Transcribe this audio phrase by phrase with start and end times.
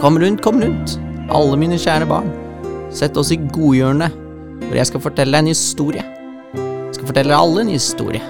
[0.00, 0.94] Kom rundt, kom rundt,
[1.28, 2.30] alle mine kjære barn.
[2.88, 4.14] Sett oss i godhjørnet,
[4.64, 6.04] hvor jeg skal fortelle deg en historie.
[6.54, 8.22] Jeg skal fortelle alle en historie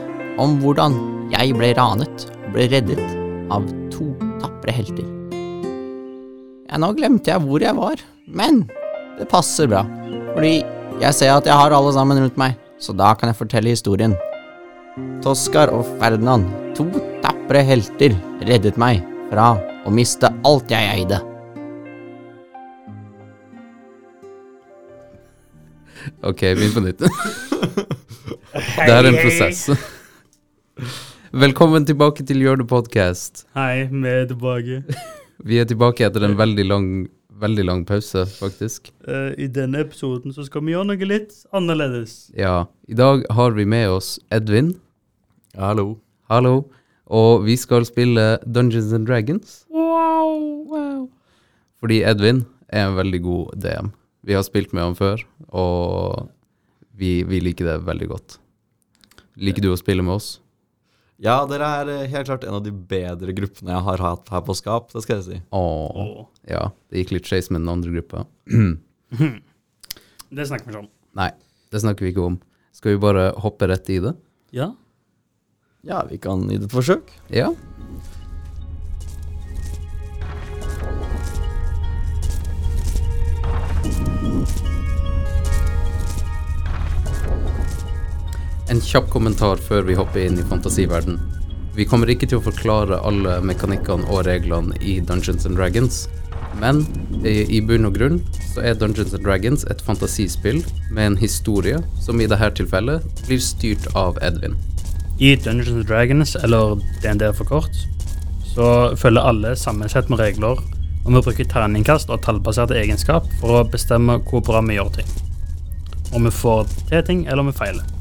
[0.42, 0.96] om hvordan
[1.30, 3.04] jeg ble ranet og ble reddet
[3.54, 4.09] av to
[4.42, 5.06] tapre helter.
[6.66, 8.64] Ja, nå glemte jeg hvor jeg var, men
[9.20, 9.84] det passer bra,
[10.34, 10.56] fordi
[10.98, 14.18] jeg ser at jeg har alle sammen rundt meg, så da kan jeg fortelle historien.
[15.23, 16.91] Toskar og Ferdinand, to
[17.23, 19.52] tapre helter, reddet meg fra
[19.87, 21.23] å miste alt jeg eide.
[26.22, 27.02] Ok, begynn på nytt.
[28.50, 29.66] Det er en prosess.
[31.30, 33.45] Velkommen tilbake til Gjør det podcast.
[33.56, 34.80] Hei, vi er tilbake.
[35.44, 36.88] Vi er tilbake etter en veldig lang,
[37.42, 38.91] veldig lang pause, faktisk.
[39.06, 42.30] Eh, I denne episoden så skal vi gjøre noe litt annerledes.
[42.36, 44.74] Ja, i dag har vi med oss Edvin.
[45.56, 45.98] Hallo.
[46.32, 46.56] Hallo.
[47.10, 49.64] Og vi skal spille Dungeons and Dragons.
[49.69, 51.08] Wow, wow.
[51.80, 53.91] Fordi Edvin er en veldig god DM.
[54.26, 56.28] Vi har spilt med han før, og
[57.00, 58.36] vi, vi liker det veldig godt.
[59.40, 60.34] Liker du å spille med oss?
[61.20, 64.44] Ja, dere er eh, helt klart en av de bedre gruppene jeg har hatt her
[64.44, 65.41] på Skap, det skal jeg si.
[65.52, 65.98] Åh.
[66.04, 66.22] Åh.
[66.48, 68.26] Ja, det gikk litt skeis med den andre gruppa.
[70.30, 70.91] Det snakker vi ikke om.
[71.18, 71.32] Nei,
[71.74, 72.36] det snakker vi ikke om.
[72.70, 74.12] Skal vi bare hoppe rett i det?
[74.54, 74.68] Ja?
[75.82, 77.10] Ja, vi kan gi det et forsøk.
[77.34, 77.48] Ja.
[88.70, 91.16] En kjapp kommentar før vi hopper inn i fantasiverden.
[91.74, 96.04] Vi kommer ikke til å forklare alle mekanikkene og reglene i Dungeons and Dragons,
[96.62, 96.84] men
[97.26, 98.20] i, bunn og grunn
[98.52, 100.62] så er Dungeons and Dragons et fantasispill
[100.94, 104.54] med en historie som i dette tilfellet blir styrt av Edvin.
[105.18, 107.84] I Dungeons and Dragons, eller DND for kort,
[108.54, 110.62] så følger alle samme sett med regler,
[111.04, 115.16] og vi bruker terningkast og tallbaserte egenskap for å bestemme hvor bra vi gjør ting.
[116.14, 117.97] Om vi får til ting, eller om vi feiler.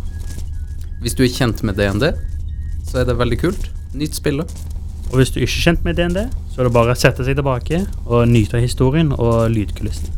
[1.00, 2.10] Hvis du er kjent med DND,
[2.84, 3.70] så er det veldig kult.
[3.96, 4.52] Nytt spillet.
[5.10, 7.40] Og hvis du ikke er kjent med DND, så er det bare å sette seg
[7.40, 10.12] tilbake og nyte av historien og lydkulissen.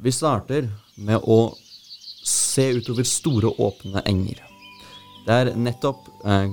[0.00, 1.42] Vi starter med å
[2.48, 4.42] se utover store, åpne enger.
[5.26, 6.48] Det er nettopp, eh,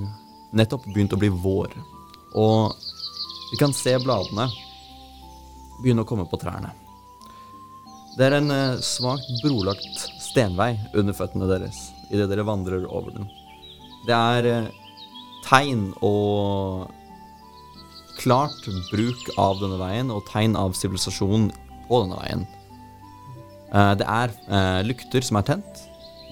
[0.56, 1.76] nettopp begynt å bli vår,
[2.36, 2.76] og
[3.52, 4.50] vi kan se bladene
[5.82, 6.74] begynne å komme på trærne.
[8.16, 13.28] Det er en eh, svakt brolagt stenvei under føttene deres idet dere vandrer over den.
[14.08, 14.70] Det er eh,
[15.48, 16.92] tegn og
[18.20, 21.50] klart bruk av denne veien og tegn av sivilisasjon
[21.90, 22.46] på denne veien.
[23.76, 25.82] Eh, det er eh, lykter som er tent,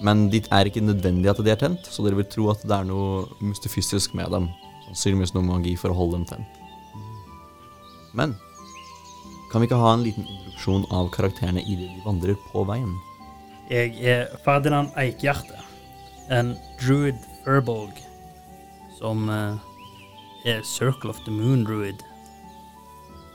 [0.04, 2.76] men det er ikke nødvendig at de er tent, så dere vil tro at det
[2.76, 4.48] er noe mystifysisk med dem.
[4.86, 6.60] Sannsynligvis noe magi for å holde dem tent.
[8.16, 8.36] Men
[9.50, 12.94] kan vi ikke ha en liten introduksjon av karakterene idet de vandrer på veien?
[13.70, 15.60] Jeg er Ferdinand Eikhjerte,
[16.32, 18.00] en druid furbolg,
[18.96, 22.00] som eh, er Circle of the Moon druid.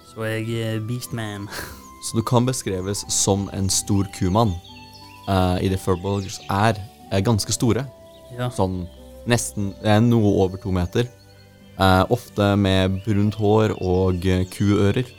[0.09, 1.45] Så jeg er beastman.
[2.01, 4.53] Så du kan beskreves som en stor kumann.
[5.29, 6.79] Uh, idet furbolgs er,
[7.11, 7.85] er ganske store.
[8.37, 8.47] Ja.
[8.53, 8.85] Sånn
[9.29, 11.09] nesten eh, noe over to meter.
[11.79, 14.47] Uh, ofte med brunt hår og kuører.
[14.55, 15.11] kuører.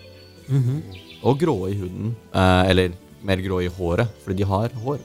[0.48, 0.82] Mhm.
[1.22, 2.14] Og grå i huden.
[2.34, 4.98] Uh, eller mer grå i håret, fordi de har hår.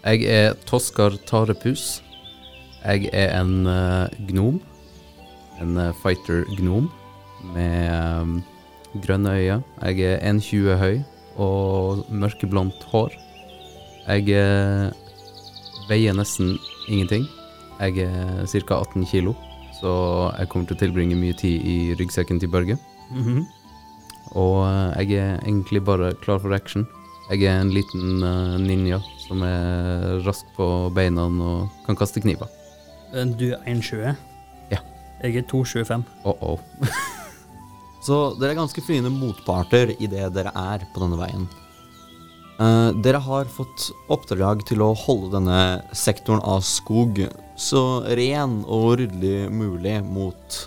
[0.00, 2.00] Jeg er Toskar Tarepus.
[2.80, 3.68] Jeg er en
[4.30, 4.62] gnom.
[5.60, 6.88] En fighter-gnom
[7.54, 8.26] med eh,
[8.98, 9.62] grønne øyne.
[9.82, 11.02] Jeg er 1,20 høy
[11.36, 13.14] og mørkeblondt hår.
[14.08, 14.90] Jeg eh,
[15.88, 16.56] veier nesten
[16.88, 17.26] ingenting.
[17.80, 18.80] Jeg er ca.
[18.80, 19.34] 18 kilo,
[19.80, 22.78] så jeg kommer til å tilbringe mye tid i ryggsekken til Børge.
[23.10, 23.46] Mhm.
[24.38, 26.86] Og eh, jeg er egentlig bare klar for action.
[27.30, 32.50] Jeg er en liten eh, ninja som er rask på beina og kan kaste kniver.
[33.38, 34.14] Du er 1,20?
[34.70, 34.82] Ja.
[35.22, 36.02] Jeg er 2,25.
[36.24, 36.58] Oh -oh.
[38.00, 41.48] Så dere er ganske fine motparter i det dere er på denne veien.
[42.60, 45.60] Eh, dere har fått oppdrag til å holde denne
[45.96, 47.22] sektoren av skog
[47.60, 47.84] så
[48.16, 50.58] ren og ryddelig mulig mot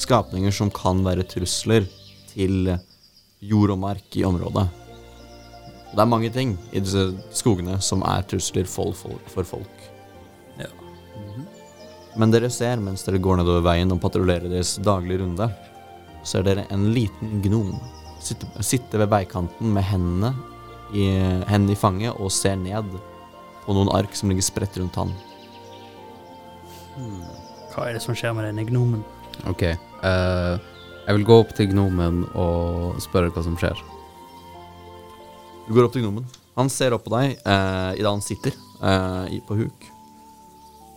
[0.00, 1.88] skapninger som kan være trusler
[2.32, 2.74] til
[3.42, 4.68] jord og mark i området.
[5.92, 9.26] Det er mange ting i disse skogene som er trusler for folk.
[9.32, 9.82] For folk.
[10.60, 10.70] Ja.
[12.16, 15.50] Men dere ser mens dere går nedover veien og patruljerer deres daglige runde,
[16.26, 17.74] ser dere en liten gnom
[18.22, 20.32] sitte, sitte ved veikanten med hendene
[20.92, 21.06] i,
[21.48, 22.90] hendene i fanget og ser ned
[23.62, 25.12] på noen ark som ligger spredt rundt han.
[27.72, 29.02] Hva er det som skjer med denne gnomen?
[29.48, 29.64] Ok.
[30.02, 30.58] Uh,
[31.06, 33.78] jeg vil gå opp til gnomen og spørre hva som skjer.
[35.66, 36.26] Du går opp til gnomen.
[36.58, 39.91] Han ser opp på deg uh, idet han sitter uh, på huk.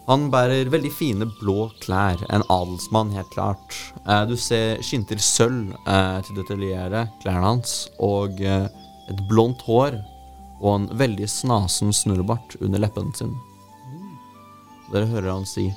[0.06, 3.78] Han bærer veldig fine blå klær, en adelsmann helt klart.
[4.06, 8.68] Eh, du ser skinter sølv eh, til detaljere klærne hans, og eh,
[9.10, 9.98] et blondt hår
[10.62, 13.34] og en veldig snasen snurrebart under leppen sin.
[14.94, 15.72] Dere hører han si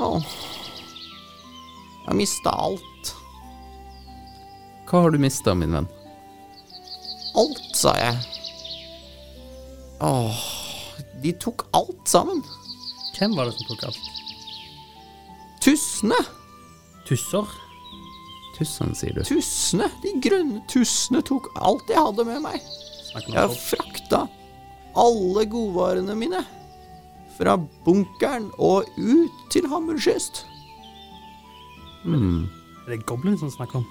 [0.00, 3.12] Å, jeg har mista alt.
[4.88, 5.90] Hva har du mista, min venn?
[7.38, 8.16] Alt, sa jeg.
[10.02, 10.40] Åh,
[11.22, 12.40] de tok alt sammen.
[13.22, 14.06] Hvem var det som tok alt?
[15.62, 16.16] Tussene!
[17.06, 17.52] Tusser?
[18.56, 19.20] Tussene, sier du.
[19.28, 19.86] Tussene!
[20.02, 22.64] De grønne tussene tok alt jeg hadde med meg.
[23.14, 24.24] Jeg har frakta
[24.98, 26.40] alle godvarene mine.
[27.36, 27.54] Fra
[27.86, 30.42] bunkeren og ut til Hammerkyst.
[32.02, 32.50] Mm.
[32.88, 33.88] Er det goblin som snakker om?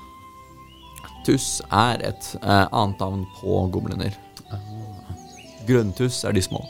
[1.23, 4.19] Tuss er et eh, annet navn på gobliner.
[5.71, 6.65] Grønntuss er de små.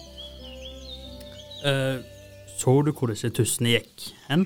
[1.66, 2.11] Eh,
[2.62, 4.46] så du hvor disse tussene gikk hen?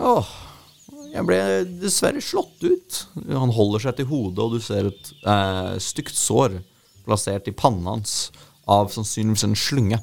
[0.00, 0.30] Åh,
[1.12, 1.38] jeg ble
[1.80, 3.00] dessverre slått ut.
[3.30, 6.60] Han holder seg til hodet, og du ser et eh, stygt sår
[7.06, 8.30] plassert i pannen hans
[8.70, 10.00] av sannsynligvis en slynge.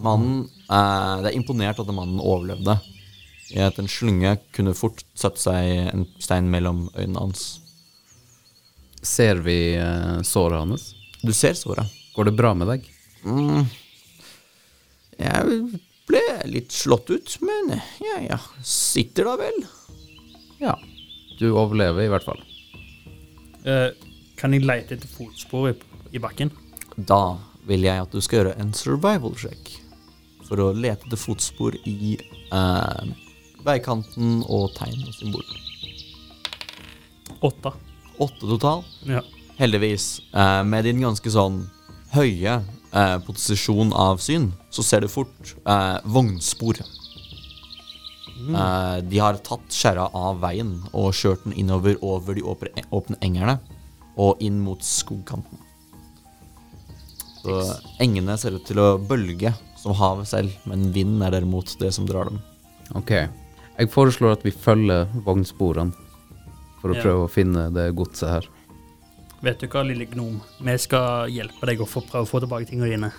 [0.00, 2.78] Mannen, eh, Det er imponert at mannen overlevde.
[3.50, 7.60] I at en slynge kunne fort satt seg en stein mellom øynene hans.
[9.02, 10.94] Ser vi eh, såret hans?
[11.24, 11.88] Du ser såret.
[12.14, 12.86] Går det bra med deg?
[13.24, 13.66] Mm.
[15.20, 15.80] Jeg
[16.40, 18.38] ble litt slått ut, men ja, ja.
[18.64, 19.60] Sitter da vel.
[20.60, 20.78] Ja.
[21.38, 22.40] Du overlever i hvert fall.
[23.64, 23.92] Eh,
[24.40, 25.74] kan jeg lete etter fotspor i,
[26.16, 26.52] i bakken?
[26.96, 27.38] Da
[27.68, 29.74] vil jeg at du skal gjøre en survival check
[30.48, 33.12] for å lete etter fotspor i eh,
[33.64, 35.66] veikanten og tegn og symboler.
[37.40, 37.72] Åtte.
[38.20, 38.84] Åtte total.
[39.08, 39.22] Ja.
[39.60, 41.62] Heldigvis, eh, med din ganske sånn
[42.14, 42.60] høye
[42.92, 46.80] eh, posisjon av syn, så ser du fort eh, vognspor.
[48.40, 53.18] Eh, de har tatt skjæra av veien og kjørt den innover over de åpne, åpne
[53.20, 53.58] engerne
[54.20, 55.58] og inn mot skogkanten.
[57.40, 57.56] Så
[58.04, 62.04] engene ser ut til å bølge som havet selv, men vinden er derimot det som
[62.08, 62.40] drar dem.
[62.98, 63.14] Ok.
[63.80, 65.94] Jeg foreslår at vi følger vognsporene
[66.82, 67.02] for å Ja.
[67.02, 68.48] prøve å finne det godset her.
[69.40, 70.40] Vet du hva, lille gnom?
[70.60, 73.12] Vi skal hjelpe deg å få, prøve å få tilbake tingene dine.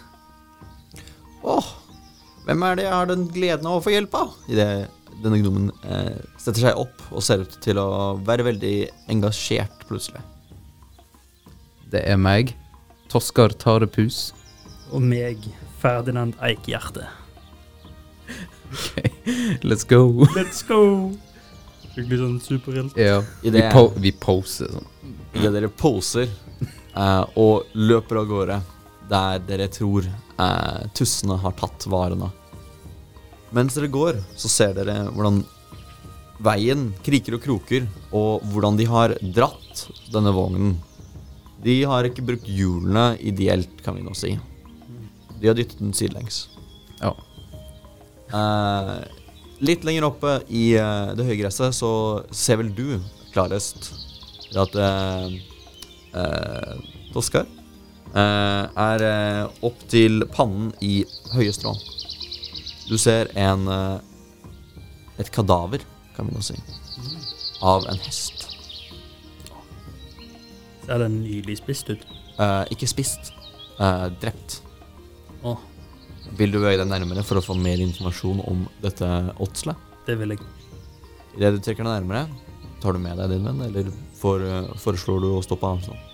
[1.42, 1.70] Åh,
[2.46, 4.36] hvem er det jeg har den gleden av å få hjelp av?
[4.52, 4.90] Idet
[5.22, 7.88] denne gnomen eh, setter seg opp og ser ut til å
[8.26, 8.76] være veldig
[9.14, 10.22] engasjert plutselig.
[11.92, 12.54] Det er meg,
[13.12, 14.30] Toskar Tarepus.
[14.94, 15.44] Og meg,
[15.82, 17.10] Ferdinand Eikehjerte.
[19.66, 20.26] Let's go.
[20.38, 21.12] Let's go!
[21.92, 22.98] Skikkelig sånn superhelt.
[23.00, 23.20] Ja.
[23.44, 24.88] I Vi, det- po vi poser sånn.
[25.36, 26.28] Idet dere poser
[26.96, 28.62] eh, og løper av gårde
[29.12, 32.30] der dere tror eh, tussene har tatt varene.
[33.52, 35.42] Mens dere går, så ser dere hvordan
[36.42, 37.84] veien kriker og kroker,
[38.16, 39.84] og hvordan de har dratt
[40.14, 40.78] denne vognen.
[41.62, 44.32] De har ikke brukt hjulene ideelt, kan vi nå si.
[45.42, 46.48] De har dyttet den sidelengs.
[47.02, 47.12] Ja.
[48.32, 48.96] Eh,
[49.62, 51.92] litt lenger oppe i uh, det høye gresset så
[52.34, 53.00] ser vel du
[53.34, 53.92] klarest
[54.60, 55.30] at uh,
[57.12, 59.04] Toskar eh, er
[59.64, 61.72] opp til pannen i høye strå.
[62.90, 63.64] Du ser en
[65.20, 65.84] et kadaver,
[66.18, 66.58] kan vi nå si,
[67.64, 68.44] av en hest.
[70.84, 72.04] Ser den nylig spist ut?
[72.72, 73.32] Ikke spist,
[74.24, 74.60] drept.
[75.48, 75.56] Å,
[76.40, 79.08] Vil du bevege deg nærmere for å få mer informasjon om dette
[79.42, 79.88] åtselet?
[80.08, 80.46] det vil jeg.
[81.38, 82.26] Idet du trekker deg nærmere,
[82.84, 86.08] tar du med deg din venn, eller får, eh, foreslår du å stå på avstand?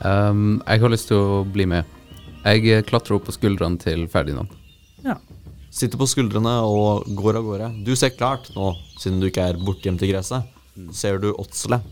[0.00, 1.84] Um, jeg har lyst til å bli med.
[2.44, 4.52] Jeg eh, klatrer opp på skuldrene til Ferdinand.
[5.04, 5.18] Ja.
[5.70, 7.70] Sitter på skuldrene og går av gårde.
[7.84, 10.46] Du ser klart nå, siden du ikke er bortgjemt i gresset,
[10.92, 11.84] ser du åtselet.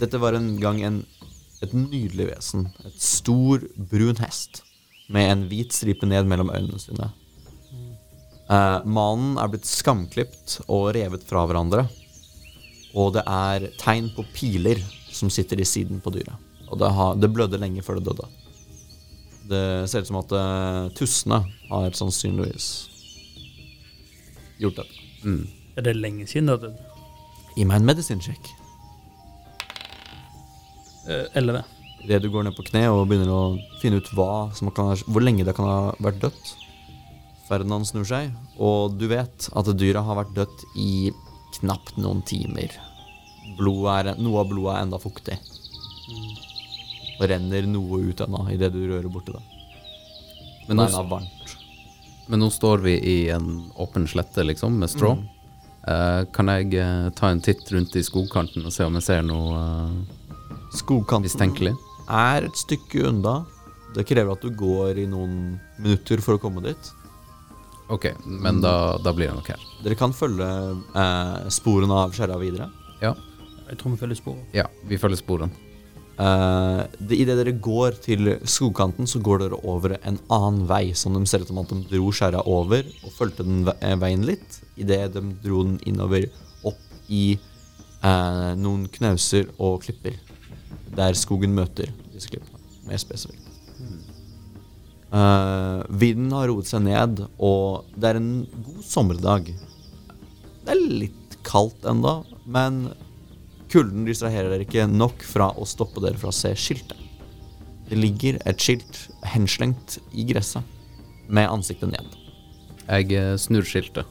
[0.00, 1.04] Dette var en gang en,
[1.62, 2.66] et nydelig vesen.
[2.86, 4.64] Et stor, brun hest
[5.10, 7.10] med en hvit stripe ned mellom øynene sine.
[8.50, 11.86] Uh, manen er blitt skamklipt og revet fra hverandre.
[12.98, 16.34] Og det er tegn på piler som sitter i siden på dyret.
[16.70, 18.26] Og det, har, det blødde lenge før det døde.
[19.50, 22.70] Det ser ut som at uh, tussene har sannsynligvis
[24.62, 25.06] gjort dette.
[25.24, 25.44] Mm.
[25.78, 26.88] Er det lenge siden det døde?
[27.56, 28.50] Gi meg en medisinsjekk.
[31.10, 31.64] Eh, Elleve.
[32.04, 33.42] Idet du går ned på kne og begynner å
[33.82, 36.52] finne ut hva som kan hvor lenge det kan ha vært dødt.
[37.48, 38.30] Ferdinand snur seg,
[38.62, 41.10] og du vet at dyret har vært dødt i
[41.58, 42.76] knapt noen timer.
[43.60, 45.36] Er, noe av blodet er enda fuktig.
[47.18, 49.42] Og renner noe ut ennå idet du rører borti det.
[50.68, 51.56] Men det er ennå varmt.
[52.30, 55.16] men nå står vi i en åpen slette, liksom, med strå.
[55.90, 59.22] Eh, kan jeg uh, ta en titt rundt i skogkanten og se om jeg ser
[59.24, 60.18] noe uh,
[60.76, 61.72] Skogkanten mistenkelig?
[62.10, 63.36] Er et stykke unna.
[63.94, 66.90] Det krever at du går i noen minutter for å komme dit.
[67.90, 69.62] Ok, men da, da blir det nok her.
[69.82, 70.46] Dere kan følge
[70.94, 72.68] eh, sporene av skjæra videre.
[73.02, 73.14] Ja,
[73.70, 74.46] Jeg tror vi følger sporet.
[74.54, 75.50] ja vi følger sporene.
[76.20, 81.14] Eh, det, Idet dere går til skogkanten, så går dere over en annen vei, som
[81.18, 84.60] de ser ut som at de dro skjæra over og fulgte den eh, veien litt.
[84.78, 86.28] Idet de dro den innover
[86.62, 86.78] opp
[87.10, 87.32] i
[88.04, 90.14] eh, noen knauser og klipper,
[90.96, 93.46] der skogen møter disse klippene, mer spesifikt.
[95.10, 98.32] Uh, vinden har roet seg ned, og det er en
[98.62, 99.48] god sommerdag.
[100.62, 102.84] Det er litt kaldt enda, men
[103.70, 106.98] Kulden distraherer dere ikke nok fra å stoppe dere fra å se skiltet.
[107.86, 110.66] Det ligger et skilt henslengt i gresset,
[111.30, 112.16] med ansiktet ned.
[112.88, 114.06] Jeg eh, snur skiltet.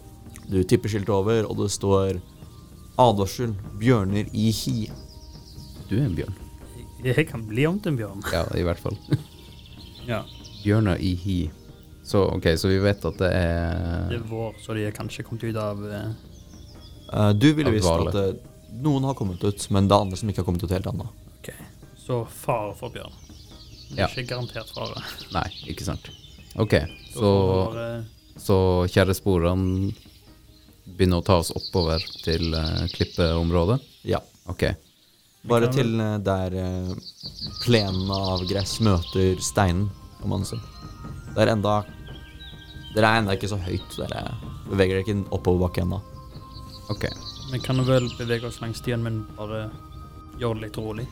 [0.48, 2.22] Du tipper skiltet over, og det står
[3.00, 4.92] 'Advarsel bjørner i hi'.
[5.90, 6.49] Du er en bjørn.
[7.04, 8.26] Jeg kan bli om til en bjørn.
[8.34, 8.98] Ja, i hvert fall.
[10.10, 10.24] Ja.
[10.64, 11.52] Bjørner i hi.
[12.02, 15.22] Så ok, så vi vet at det er Det er vår, så de er kanskje
[15.28, 16.08] kommet ut av eh,
[17.14, 18.34] Eh, du ville visst at uh,
[18.84, 21.08] noen har kommet ut, men det er andre som ikke har kommet ut helt ennå.
[21.40, 21.50] Ok,
[21.98, 23.16] så fare for bjørn.
[23.90, 24.08] Men Ja.
[24.12, 25.02] Ikke garantert fare.
[25.38, 26.12] Nei, ikke sant.
[26.60, 26.76] Ok,
[27.14, 27.90] så, får vi
[28.40, 29.90] så kjerresporene
[30.90, 33.80] begynner å ta oss oppover til eh, klippeområdet.
[34.10, 34.22] Ja.
[34.50, 34.68] Ok,
[35.48, 37.00] Bare til eh, der plenen
[37.64, 39.88] plenene av gress møter steinen,
[40.24, 40.60] om man sier.
[41.36, 41.78] Det er enda
[42.96, 43.94] Dere er enda ikke så høyt.
[44.00, 44.24] Dere
[44.70, 46.02] beveger dere ikke oppoverbakke ennå.
[46.90, 47.06] ok.
[47.52, 49.70] Vi kan vel bevege oss langs stien, men bare
[50.42, 51.06] gjøre det litt rolig.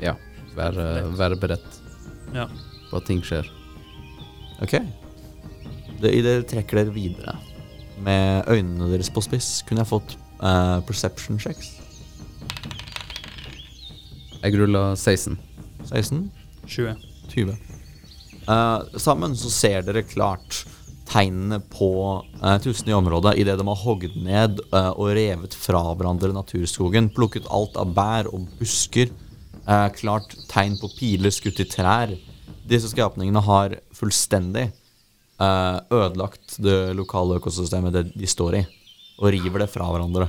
[0.00, 0.14] Ja,
[0.56, 1.80] være, være beredt
[2.34, 2.46] Ja.
[2.90, 3.48] på at ting skjer.
[4.62, 4.76] Ok.
[6.00, 7.36] Det, I det trekker dere videre
[8.00, 9.62] med øynene deres på spiss.
[9.68, 11.79] Kunne jeg fått uh, perception checks?
[14.40, 15.36] Jeg ruller 16.
[15.90, 16.20] 16?
[16.66, 16.94] 20.
[17.28, 17.56] 20.
[18.48, 20.62] Uh, sammen så ser dere klart
[21.10, 21.90] tegnene på
[22.40, 27.10] uh, tusen i området idet de har hogd ned uh, og revet fra hverandre naturskogen.
[27.12, 29.12] Plukket alt av bær og busker.
[29.68, 32.16] Uh, klart tegn på piler skutt i trær.
[32.70, 34.68] Disse skapningene har fullstendig
[35.40, 38.62] eh, ødelagt det lokale økosystemet det de står i,
[39.18, 40.28] og river det fra hverandre.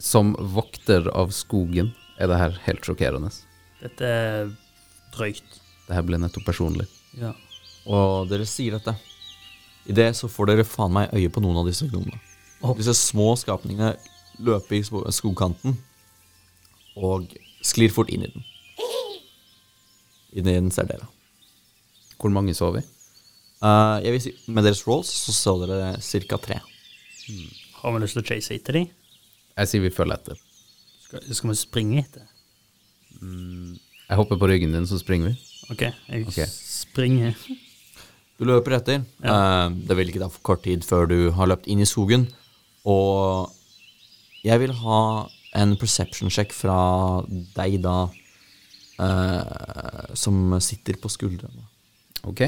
[0.00, 3.30] Som vokter av skogen er det her helt sjokkerende.
[3.82, 4.52] Dette er
[5.14, 5.58] drøyt.
[5.86, 6.86] Det her ble nettopp personlig.
[7.16, 7.32] Ja.
[7.86, 8.96] Og dere sier dette.
[9.86, 12.18] I det så får dere faen meg øye på noen av disse gnomene.
[12.64, 12.74] Oh.
[12.78, 13.94] Disse små skapningene
[14.42, 14.82] løper i
[15.14, 15.76] skogkanten
[16.96, 17.30] og
[17.64, 18.46] sklir fort inn i den.
[20.36, 21.06] Inn i den ser dere.
[22.16, 22.82] Hvor mange så vi?
[23.62, 26.36] Uh, jeg vil si, Med deres rolls så så dere ca.
[26.40, 26.60] tre.
[27.80, 28.90] Har vi lyst til å chase etter dem?
[29.56, 30.45] Jeg sier vi følger etter.
[31.06, 32.26] Skal, skal vi springe etter?
[33.16, 35.36] Jeg hopper på ryggen din, så springer vi.
[35.72, 36.40] OK, jeg Ok.
[36.52, 37.34] springer.
[38.38, 39.04] Du løper etter.
[39.24, 42.26] Eh, det vil ikke ta for kort tid før du har løpt inn i skogen.
[42.84, 43.50] Og
[44.44, 45.00] jeg vil ha
[45.56, 47.22] en perception check fra
[47.56, 48.10] deg da,
[49.00, 51.64] eh, som sitter på skuldrene.
[52.24, 52.42] Ok.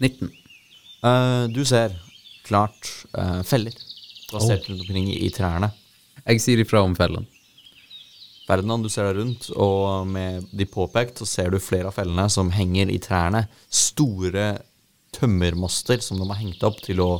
[0.00, 0.32] 19.
[1.04, 1.94] Eh, du ser
[2.44, 3.72] klart eh, feller
[4.28, 5.70] plassert rundt omkring i, i trærne.
[6.24, 7.26] Jeg sier ifra om fellen.
[8.44, 12.26] Ferdinand, du ser deg rundt, og med de påpekt så ser du flere av fellene
[12.32, 13.46] som henger i trærne.
[13.72, 14.50] Store
[15.16, 17.14] tømmermaster som de har hengt opp til å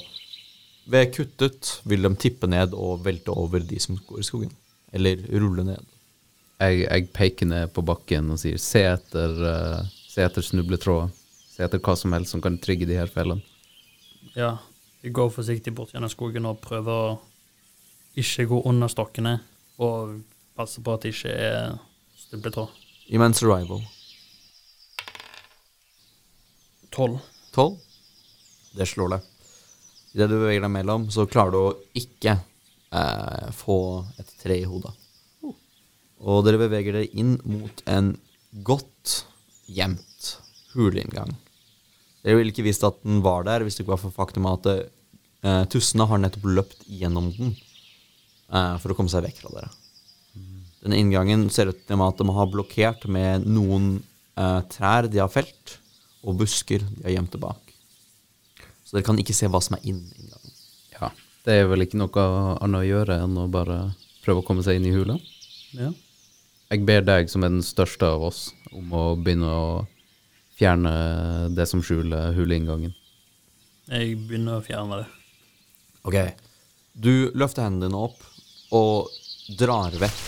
[0.84, 4.50] Ved kuttet vil de tippe ned og velte over de som går i skogen.
[4.92, 5.86] Eller rulle ned.
[6.60, 11.08] Jeg, jeg peker ned på bakken og sier se etter, uh, se etter snubletråder.
[11.54, 13.40] Se etter hva som helst som kan trigge de her fellene.
[14.36, 14.58] Ja.
[15.00, 17.16] Vi går forsiktig bort gjennom skogen og prøver å
[18.20, 19.38] ikke gå under stokkene.
[19.82, 20.20] Og
[20.54, 21.76] passe på at det ikke er
[22.18, 22.70] stubletråd.
[23.14, 23.82] Immense arrival.
[26.94, 27.18] Tolv.
[27.54, 27.76] 12.
[28.74, 29.30] Det slår deg.
[30.14, 32.36] Idet du beveger deg mellom, så klarer du å ikke
[32.94, 33.78] eh, få
[34.22, 34.94] et tre i hodet.
[36.24, 38.14] Og dere beveger dere inn mot en
[38.64, 39.24] godt
[39.66, 40.30] gjemt
[40.74, 41.34] huleinngang.
[42.24, 44.70] Dere ville ikke visst at den var der hvis det ikke var for faktum at
[44.70, 47.52] eh, tussene har nettopp løpt gjennom den
[48.52, 49.72] eh, for å komme seg vekk fra dere.
[50.84, 54.02] Denne inngangen ser ut til at de har blokkert med noen
[54.36, 55.78] eh, trær de har felt,
[56.24, 57.72] og busker de har gjemt bak.
[58.84, 60.56] Så dere kan ikke se hva som er innen inngangen.
[60.92, 61.08] Ja.
[61.44, 62.26] Det er vel ikke noe
[62.60, 63.78] annet å gjøre enn å bare
[64.24, 65.16] prøve å komme seg inn i hula.
[65.72, 65.88] Ja.
[66.72, 69.66] Jeg ber deg, som er den største av oss, om å begynne å
[70.58, 70.92] fjerne
[71.56, 72.92] det som skjuler huleinngangen.
[73.88, 75.08] Jeg begynner å fjerne det.
[76.04, 76.16] Ok.
[76.92, 78.20] Du løfter hendene dine opp
[78.74, 80.24] og drar vekk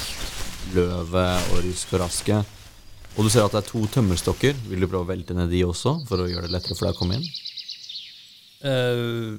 [0.75, 2.39] løvet og rysk og raske.
[3.17, 4.57] Og du ser at det er to tømmerstokker.
[4.69, 6.97] Vil du prøve å velte ned de også, for å gjøre det lettere for deg
[6.97, 7.29] å komme inn?
[8.67, 9.37] Uh,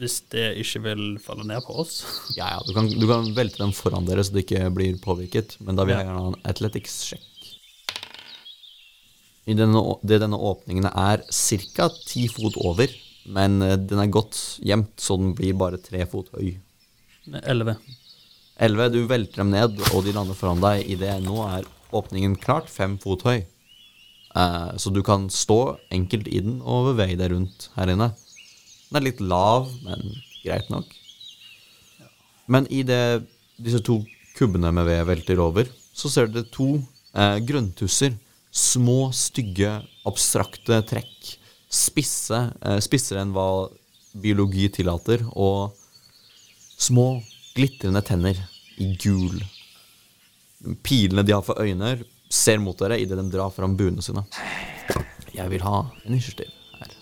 [0.00, 2.02] hvis det ikke vil falle ned på oss.
[2.38, 5.56] Ja, ja, du kan, du kan velte dem foran dere så det ikke blir påvirket,
[5.64, 7.26] men da vil jeg gjerne ha en athletics-sjekk.
[9.50, 11.88] I denne, det denne åpningen er ca.
[12.06, 12.92] ti fot over,
[13.32, 16.52] men eh, den er godt gjemt, så den blir bare tre fot høy.
[17.40, 17.78] Elleve.
[18.60, 20.84] Elleve, du velter dem ned, og de lander foran deg.
[20.84, 23.38] I det nå er åpningen klart fem fot høy.
[24.36, 28.10] Eh, så du kan stå enkelt i den og bevege deg rundt her inne.
[28.90, 30.04] Den er litt lav, men
[30.44, 30.92] greit nok.
[32.50, 33.22] Men i det
[33.60, 34.00] disse to
[34.36, 36.74] kubbene med ved velter over, så ser dere to
[37.14, 38.12] eh, grønntusser.
[38.50, 39.72] Små, stygge,
[40.04, 41.34] abstrakte trekk.
[41.70, 43.70] Spisse, eh, spissere enn hva
[44.20, 45.70] biologi tillater, og
[46.80, 47.20] små,
[47.54, 48.38] glitrende tenner
[48.80, 49.40] i gul.
[50.84, 51.98] Pilene de har for øyne,
[52.30, 54.24] ser mot dere idet de drar fram buene sine.
[55.34, 56.94] Jeg vil ha initiativ her.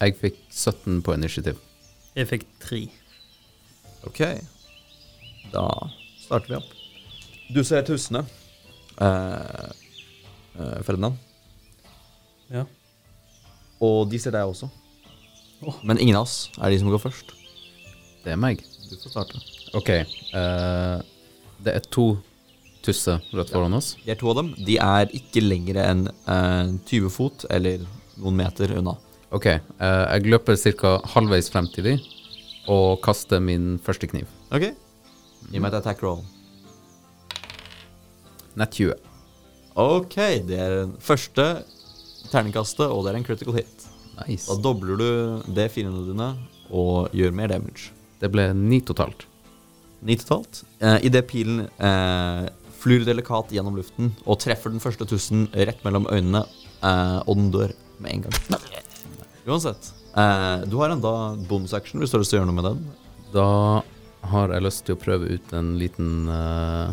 [0.00, 1.60] Jeg fikk 17 på initiativ.
[2.16, 2.82] Jeg fikk 3.
[4.08, 4.20] Ok.
[5.52, 5.66] Da
[6.22, 6.76] starter vi opp.
[7.50, 8.24] Du ser tusene
[9.00, 9.70] Eh,
[10.60, 11.16] eh, Ferdinand.
[12.52, 12.66] Ja.
[13.80, 14.68] Og de ser deg også.
[15.84, 17.34] Men ingen av oss er de som går først.
[18.24, 18.62] Det er meg.
[18.90, 19.40] Du får starte.
[19.76, 19.90] Ok.
[19.90, 20.98] eh,
[21.60, 22.06] det er to
[22.84, 23.92] tusser rett foran oss.
[24.04, 24.54] De er to av dem.
[24.66, 27.84] De er ikke lengre enn eh, 20 fot eller
[28.16, 28.96] noen meter unna.
[29.30, 29.46] Ok.
[29.46, 29.60] eh,
[30.16, 30.96] jeg løper ca.
[31.14, 32.00] halvveis frem til dem
[32.70, 34.28] og kaster min første kniv.
[34.52, 34.70] Ok.
[35.50, 36.24] Gi meg et attack roll.
[38.58, 38.96] Nett 20.
[39.80, 40.16] Ok,
[40.48, 41.44] det er den første
[42.30, 43.79] terningkastet, og det er en critical hit.
[44.26, 44.46] Nice.
[44.50, 45.08] Da dobler du
[45.56, 46.30] D4-ene dine
[46.70, 47.90] og gjør mer damage.
[48.20, 49.24] Det ble ni totalt.
[50.06, 50.62] Ni totalt.
[50.80, 52.46] Eh, Idet pilen eh,
[52.80, 56.44] flyr delikat gjennom luften og treffer den første tussen rett mellom øynene,
[56.80, 58.60] eh, og den dør med en gang.
[59.46, 59.90] Uansett.
[60.16, 61.12] Eh, du har enda
[61.48, 62.84] bonusaction hvis du har lyst til å gjøre noe med den.
[63.34, 63.48] Da
[64.30, 66.92] har jeg lyst til å prøve ut en liten eh,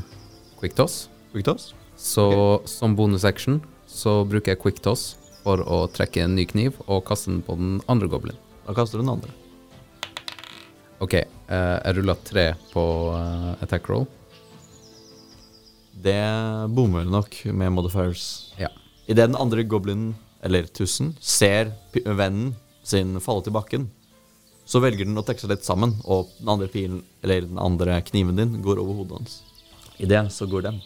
[0.59, 1.07] quick toss.
[1.33, 1.71] Quick toss.
[1.97, 2.27] Så
[2.69, 3.59] som bonusaction
[3.89, 5.15] så bruker jeg quick toss
[5.47, 8.39] for å trekke en ny kniv og kaste den på den andre goblin.
[8.67, 9.31] Da kaster du den andre.
[10.99, 12.83] Ok, eh, jeg ruller tre på
[13.15, 14.07] eh, attack roll.
[15.97, 16.19] Det
[16.75, 18.25] bommer nok med modifiers.
[18.59, 18.73] Ja.
[19.07, 22.51] Idet den andre goblinen, eller tussen, ser vennen
[22.85, 23.87] sin falle til bakken,
[24.67, 28.01] så velger den å trekke seg litt sammen, og den andre pilen, eller den andre
[28.09, 29.39] kniven din, går over hodet hans.
[29.97, 30.83] I det så går den.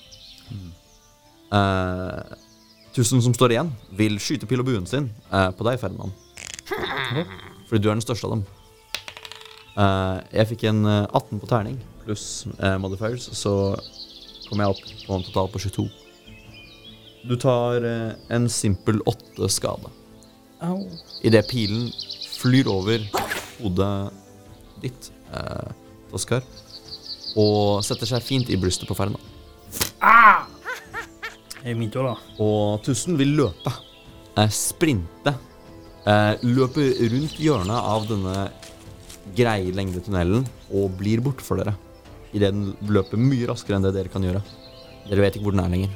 [1.51, 2.37] Eh,
[2.95, 6.11] tussen som står igjen, vil skyte pil og buen sin eh, på deg, Ferdinand.
[7.69, 8.43] Fordi du er den største av dem.
[9.79, 13.53] Eh, jeg fikk en eh, 18 på terning, pluss eh, modifiers, så
[14.49, 15.87] kom jeg opp på en total på 22.
[17.29, 19.91] Du tar eh, en simpel 8 skade.
[20.61, 20.83] Au.
[21.25, 21.87] Idet pilen
[22.41, 23.05] flyr over
[23.61, 23.93] hodet
[24.83, 25.69] ditt, eh,
[26.11, 26.43] Oskar,
[27.39, 29.23] og setter seg fint i brystet på Ferdinand.
[31.61, 32.15] Jeg er min tur, da.
[32.41, 33.71] Og tussen vil løpe,
[34.37, 35.35] eh, sprinte,
[36.07, 38.51] eh, løpe rundt hjørnet av denne
[39.37, 41.75] greie lengde tunnelen og blir borte for dere.
[42.33, 44.41] Idet den løper mye raskere enn det dere kan gjøre.
[45.09, 45.89] Dere vet ikke hvor den er lenger.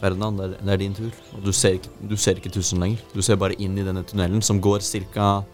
[0.00, 1.12] Ferdinand, det er, det er din tur.
[1.36, 2.98] Og du ser, ikke, du ser ikke tusen lenger.
[3.14, 5.44] Du ser bare inn i denne tunnelen som går ca.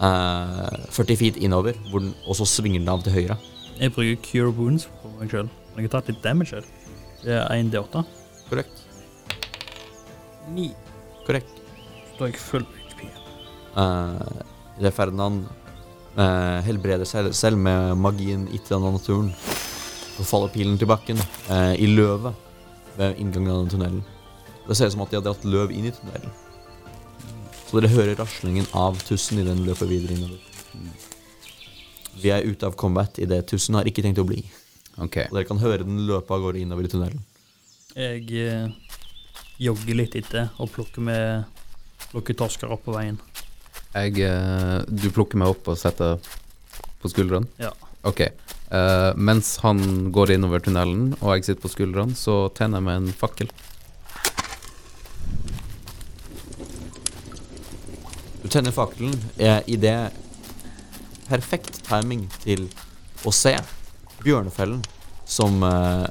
[0.00, 3.36] Eh, 40 feet innover, den, og så svinger den av til høyre.
[3.78, 5.50] Jeg bruker cure wounds på meg sjøl.
[5.76, 6.66] Jeg har tatt litt damage her.
[7.22, 8.02] Det er 1 D8.
[8.52, 8.82] Korrekt.
[10.52, 10.68] 9.
[11.24, 11.60] Korrekt.
[12.18, 13.06] Da er jeg full HP.
[13.72, 14.20] Uh,
[14.82, 15.46] det Ferdinand
[16.20, 19.30] eh, helbreder seg selv med magien gitt av naturen.
[20.16, 22.36] Så faller pilen til bakken uh, i løvet
[22.98, 24.04] ved inngangen av den tunnelen.
[24.66, 26.36] Det ser ut som at de har dratt løv inn i tunnelen.
[27.64, 30.40] Så dere hører raslingen av tussen i den løper videre innover.
[32.20, 34.42] Vi er ute av combat idet tussen har ikke tenkt å bli.
[34.98, 35.22] Ok.
[35.30, 37.28] Og dere kan høre den løpe av gårde innover i tunnelen.
[37.92, 38.70] Jeg eh,
[39.60, 41.44] jogger litt etter og plukker med
[42.12, 43.18] plukker torsker opp på veien.
[43.92, 46.16] Jeg, eh, du plukker meg opp og setter
[47.02, 47.48] på skuldrene.
[47.60, 47.72] Ja.
[48.08, 48.20] Ok.
[48.24, 53.02] eh, mens han går innover tunnelen, og jeg sitter på skuldrene, så tenner jeg meg
[53.02, 53.52] en fakkel.
[58.42, 59.96] Du tenner fakkelen i det
[61.28, 62.66] perfekt timing til
[63.24, 63.54] å se
[64.24, 64.82] bjørnefellen
[65.28, 66.08] som eh,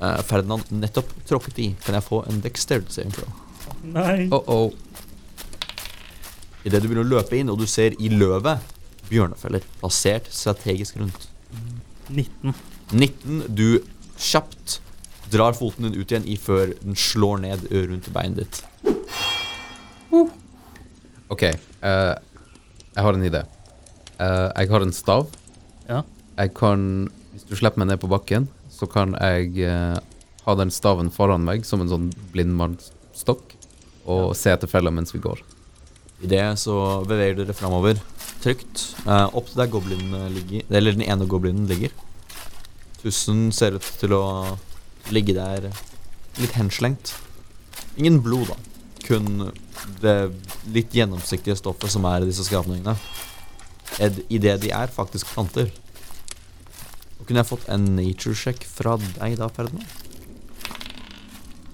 [0.00, 1.68] eh, Ferdinand nettopp tråkket i.
[1.84, 3.32] Kan jeg få en dexterity saving throw?
[3.82, 4.26] Nei.
[4.30, 4.74] Uh -oh.
[6.64, 8.58] Idet du begynner å løpe inn, og du ser i løvet
[9.08, 11.28] bjørnefeller plassert strategisk rundt.
[12.08, 12.54] 19.
[12.92, 13.42] 19.
[13.54, 13.80] Du
[14.18, 14.80] kjapt
[15.30, 18.64] drar foten din ut igjen i før den slår ned rundt beinet ditt.
[21.28, 21.42] Ok,
[21.86, 22.16] Uh,
[22.96, 23.42] jeg har en idé.
[24.16, 25.26] Eh, jeg har en stav.
[25.88, 26.00] Ja.
[26.38, 29.96] Jeg kan, hvis du slipper meg ned på bakken, så kan jeg eh,
[30.46, 33.56] ha den staven foran meg som en sånn blindmannsstokk,
[34.06, 35.40] og se etter fella mens vi går.
[36.22, 36.76] I det så
[37.08, 37.98] beveger dere framover
[38.44, 41.92] trygt eh, opp til der goblinen ligger, eller den ene goblinen ligger.
[43.02, 44.24] Tussen ser ut til å
[45.14, 45.70] ligge der
[46.40, 47.14] litt henslengt.
[47.96, 48.56] Ingen blod, da.
[49.06, 49.50] Kun
[50.02, 50.16] det
[50.74, 52.96] litt gjennomsiktige stoffet som er i disse skrapningene.
[54.00, 55.70] Idet I det de er faktisk planter.
[57.26, 59.86] Kunne jeg fått en nature check fra deg da, Ferdinand?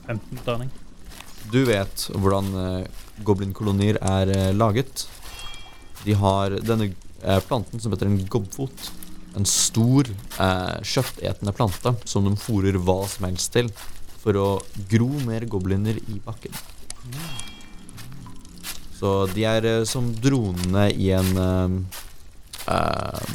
[0.07, 0.71] 15 på terning.
[1.53, 5.05] Du vet hvordan uh, goblinkolonier er uh, laget.
[6.07, 6.89] De har denne
[7.27, 8.89] uh, planten som heter en gobbfot.
[9.37, 13.69] En stor, uh, kjøttetende plante som de fôrer hva som helst til
[14.23, 14.49] for å
[14.89, 16.57] gro mer gobliner i bakken.
[18.97, 21.73] Så de er som dronene i en uh,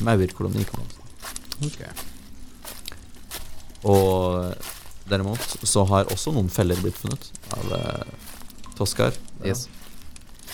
[0.01, 0.96] maurkoloni, kan man si.
[1.65, 1.81] Ok.
[3.87, 4.53] Og
[5.09, 8.11] derimot så har også noen feller blitt funnet av eh,
[8.77, 9.15] Toskar.
[9.45, 9.67] Yes.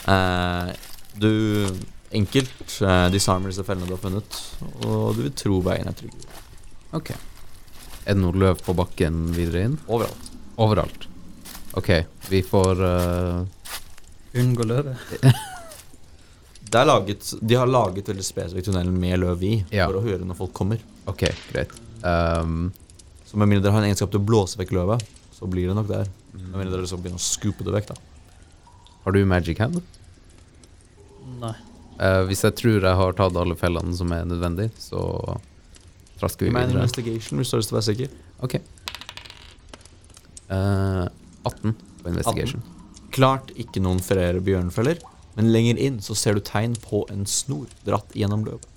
[0.08, 0.72] Eh,
[1.20, 1.32] du
[2.14, 4.36] Enkelt eh, disarmer disse fellene du har funnet,
[4.86, 6.28] og du vil tro veien er trygg.
[6.94, 7.10] Ok.
[8.04, 9.80] Er det noe løv på bakken videre inn?
[9.88, 10.30] Overalt.
[10.62, 11.08] Overalt.
[11.80, 11.90] Ok,
[12.30, 15.26] vi får eh, Unngå løvet.
[16.74, 19.86] Det er laget, de har laget veldig spesifikt tunnelen med løv i, Ja.
[19.88, 20.80] for å høre når folk kommer.
[21.08, 21.70] Ok, greit.
[22.04, 22.72] Um,
[23.30, 25.76] Så med mindre dere har en egenskap til å blåse vekk løvet, så blir det
[25.78, 26.10] nok der.
[26.34, 27.96] Med mindre dere så begynner å scoope det vekk, da.
[29.06, 29.82] har du magic hand?
[31.42, 31.54] Nei.
[32.00, 35.38] Uh, hvis jeg tror jeg har tatt alle fellene som er nødvendig, så
[36.20, 36.74] trasker vi videre.
[36.82, 38.10] investigation hvis du har lyst til å være sikker.
[38.42, 38.56] Ok.
[40.50, 41.08] Uh,
[41.46, 42.64] 18 på investigation.
[43.14, 45.00] Klart ikke noen flere bjørnfeller,
[45.36, 48.68] men lenger inn så ser du tegn på en snor dratt gjennom løvet.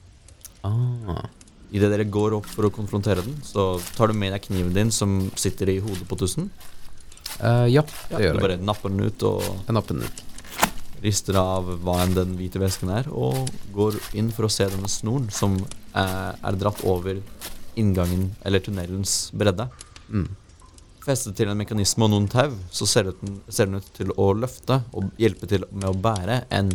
[0.64, 1.26] Ah.
[1.74, 4.92] Idet dere går opp for å konfrontere den, så tar du med deg kniven din
[4.94, 6.48] som sitter i hodet på tussen.
[7.40, 8.42] Uh, ja, Ja, det ja, gjør jeg.
[8.46, 10.22] bare napper den ut og Jeg napper den ut.
[11.02, 14.88] rister av hva enn den hvite væsken er, og går inn for å se denne
[14.88, 17.20] snoren som eh, er dratt over
[17.76, 19.68] inngangen, eller tunnelens bredde.
[20.08, 20.30] Mm.
[21.06, 24.32] Festet til en mekanisme og noen tau, så ser den, ser den ut til å
[24.34, 26.72] løfte og hjelpe til med å bære en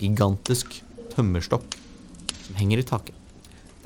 [0.00, 0.82] gigantisk
[1.14, 1.78] tømmerstokk
[2.34, 3.16] som henger i taket.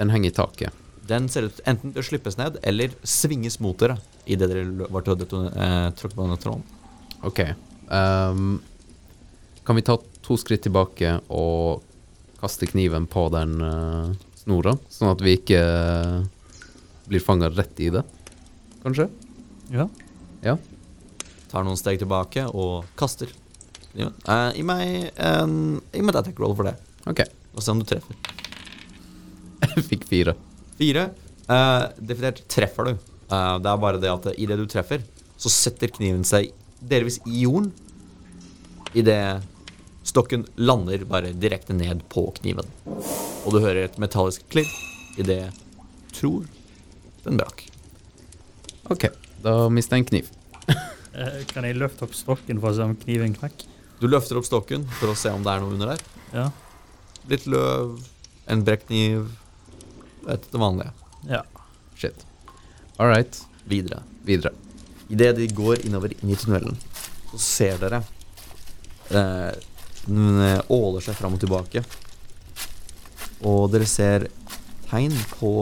[0.00, 0.82] Den henger i taket.
[1.06, 5.06] Den ser ut enten til å slippes ned eller svinges mot dere idet dere var
[5.06, 6.66] til å eh, tråkke på denne tråden.
[7.30, 7.44] Ok.
[7.86, 8.56] Um,
[9.62, 11.84] kan vi ta to skritt tilbake og
[12.40, 14.10] kaste kniven på den uh,
[14.42, 16.24] snora, sånn at vi ikke uh,
[17.06, 18.02] blir fanga rett i det?
[18.82, 19.06] Kanskje?
[19.72, 19.88] Ja.
[20.44, 20.56] Ja.
[21.50, 23.30] Tar noen steg tilbake og kaster.
[23.94, 24.10] Ja.
[24.26, 25.54] Eh, gi meg en
[25.92, 26.74] Gi meg et attack roll for det.
[27.10, 27.22] Ok.
[27.54, 28.18] Og se om du treffer.
[29.64, 30.34] Jeg fikk fire.
[30.80, 31.08] Fire.
[31.46, 32.92] Eh, definert treffer du.
[33.30, 35.04] Eh, det er bare det at idet du treffer,
[35.40, 36.50] så setter kniven seg
[36.84, 37.70] delvis i jorden.
[38.94, 39.42] Idet
[40.04, 42.66] stokken lander bare direkte ned på kniven.
[43.44, 44.68] Og du hører et metallisk klirr
[45.20, 45.46] idet
[46.14, 46.44] tror
[47.24, 47.64] den brakk.
[48.92, 49.06] Ok,
[49.44, 50.30] da mister jeg en kniv.
[51.14, 53.66] Eh, Kan jeg løfte opp stokken for å se om kniven knakk?
[54.00, 56.00] Du løfter opp stokken for å se om det er noe under der.
[56.34, 56.46] Ja.
[57.30, 58.00] Litt løv,
[58.50, 59.28] en brekkniv
[60.24, 60.90] Etter det vanlige.
[61.30, 61.42] ja.
[61.94, 62.24] Shit.
[62.98, 63.36] All right,
[63.70, 64.00] Videre.
[64.26, 64.50] videre.
[65.12, 66.74] Idet de går innover inn i tunnelen,
[67.30, 68.00] så ser dere
[69.10, 69.52] eh,
[70.08, 71.84] Den eh, åler seg fram og tilbake.
[73.44, 74.26] Og dere ser
[74.90, 75.52] tegn på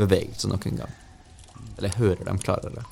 [0.00, 0.92] bevegelse nok en gang.
[1.78, 2.82] Eller hører dem klarere.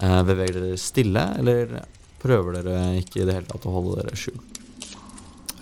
[0.00, 1.78] Eh, beveger dere stille, eller
[2.20, 4.52] prøver dere ikke i det hele tatt å holde dere skjult?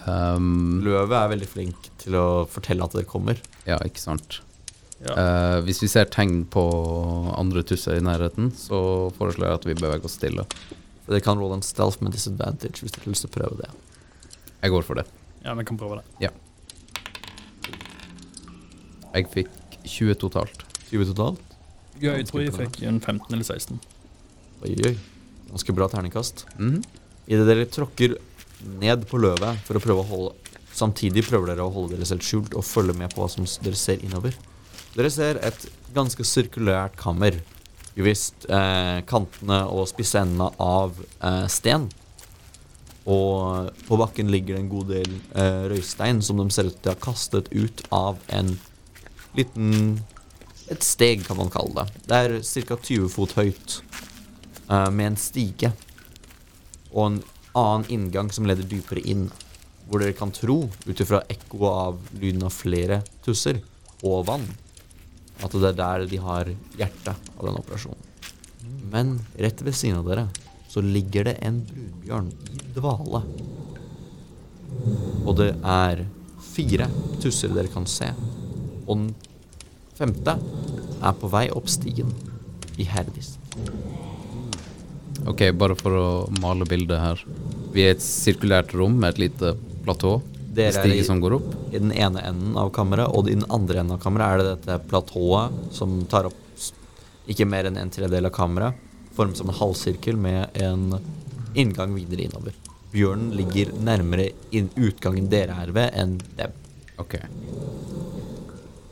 [0.04, 3.38] Um, Løvet er veldig flink til å fortelle at dere kommer.
[3.64, 4.40] ja, ikke sant.
[5.00, 5.14] ja.
[5.14, 6.64] Eh, hvis vi ser tegn på
[7.38, 10.44] andre tusser i nærheten, så foreslår jeg at vi beveger oss stille.
[11.06, 13.70] Dere kan rolle en stealth med disadvantage hvis dere har lyst til å prøve det.
[14.64, 15.06] Jeg går for det.
[15.44, 16.04] ja, vi kan prøve det.
[16.24, 16.30] Ja.
[19.14, 19.50] Jeg fikk
[19.84, 20.64] 20 totalt.
[20.90, 21.40] 20 totalt.
[22.02, 23.78] Ja, jeg tror jeg fikk en 15 eller 16.
[24.64, 24.94] Oi, oi.
[25.50, 26.46] Ganske bra terningkast.
[26.56, 26.80] Mhm.
[27.26, 28.16] Idet dere tråkker
[28.80, 30.34] ned på løvet for å prøve å holde
[30.74, 33.78] Samtidig prøver dere å holde dere selv skjult og følge med på hva som dere
[33.78, 34.34] ser innover.
[34.96, 37.36] Dere ser et ganske sirkulært kammer.
[37.94, 41.86] Jo eh, kantene og spisse endene av eh, sten.
[43.06, 46.90] Og på bakken ligger det en god del eh, røystein som de ser ut til
[46.90, 48.56] å ha kastet ut av en
[49.38, 50.00] liten
[50.72, 52.02] Et steg, kan man kalle det.
[52.08, 52.76] Det er ca.
[52.80, 53.74] 20 fot høyt,
[54.70, 55.72] eh, med en stige
[56.92, 57.20] og en
[57.54, 59.28] annen inngang som leder dypere inn,
[59.88, 63.60] hvor dere kan tro, ut ifra ekkoet av lyden av flere tusser
[64.04, 64.46] og vann,
[65.42, 68.10] at det er der de har hjertet av den operasjonen.
[68.90, 70.28] Men rett ved siden av dere
[70.70, 73.22] så ligger det en brunbjørn i dvale.
[75.24, 76.04] Og det er
[76.54, 76.88] fire
[77.22, 78.10] tusser dere kan se.
[78.86, 79.12] Og den
[79.98, 80.36] femte
[81.04, 82.10] er på vei opp stigen
[82.78, 83.36] i Herdis.
[85.26, 86.06] Ok, bare for å
[86.42, 87.20] male bildet her.
[87.72, 90.18] Vi er i et sirkulært rom med et lite platå.
[90.54, 91.54] Dere er i- som går opp.
[91.74, 94.60] I den ene enden av kammeret, og i den andre enden av kammeret er det
[94.66, 96.34] dette platået som tar opp
[97.26, 98.74] ikke mer enn en tredjedel av kammeret,
[99.16, 101.00] formet som en halvsirkel med en
[101.54, 102.52] inngang videre innover.
[102.92, 106.52] Bjørnen ligger nærmere inn utgangen dere er ved, enn dem.
[106.98, 107.14] Ok.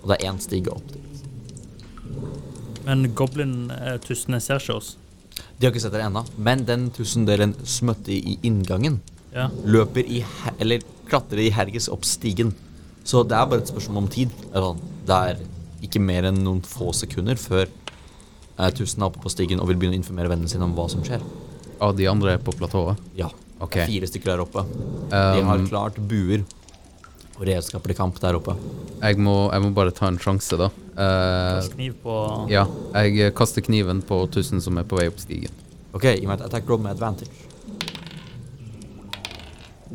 [0.03, 0.99] Og det er én stige opp dit.
[2.85, 4.97] Men goblin-tustene ser ikke oss.
[5.59, 9.01] De har ikke sett det ennå, men den tusendelen smøtte i inngangen,
[9.33, 9.49] Ja.
[9.65, 10.25] løper i
[10.61, 12.53] Eller klatrer i herges opp stigen.
[13.05, 14.31] Så det er bare et spørsmål om tid.
[14.53, 15.39] Sånn, det er
[15.83, 17.67] ikke mer enn noen få sekunder før
[18.59, 20.89] eh, tusen er oppe på stigen og vil begynne å informere vennene sine om hva
[20.91, 21.21] som skjer.
[21.81, 22.97] Og de andre er på platået?
[23.17, 23.31] Ja.
[23.61, 23.87] Okay.
[23.87, 24.65] Fire stykker der oppe.
[25.11, 26.45] De Um, har klart buer
[27.39, 28.55] og redskapelig kamp der oppe.
[29.03, 30.69] jeg, må, jeg må bare ta en sjanse, da.
[30.93, 32.15] Uh, Kast kniv på
[32.53, 35.55] ja, jeg kaster kniven på tusen som er på vei opp stigen.
[35.97, 37.33] Ok, gi meg et attack roll med advantage.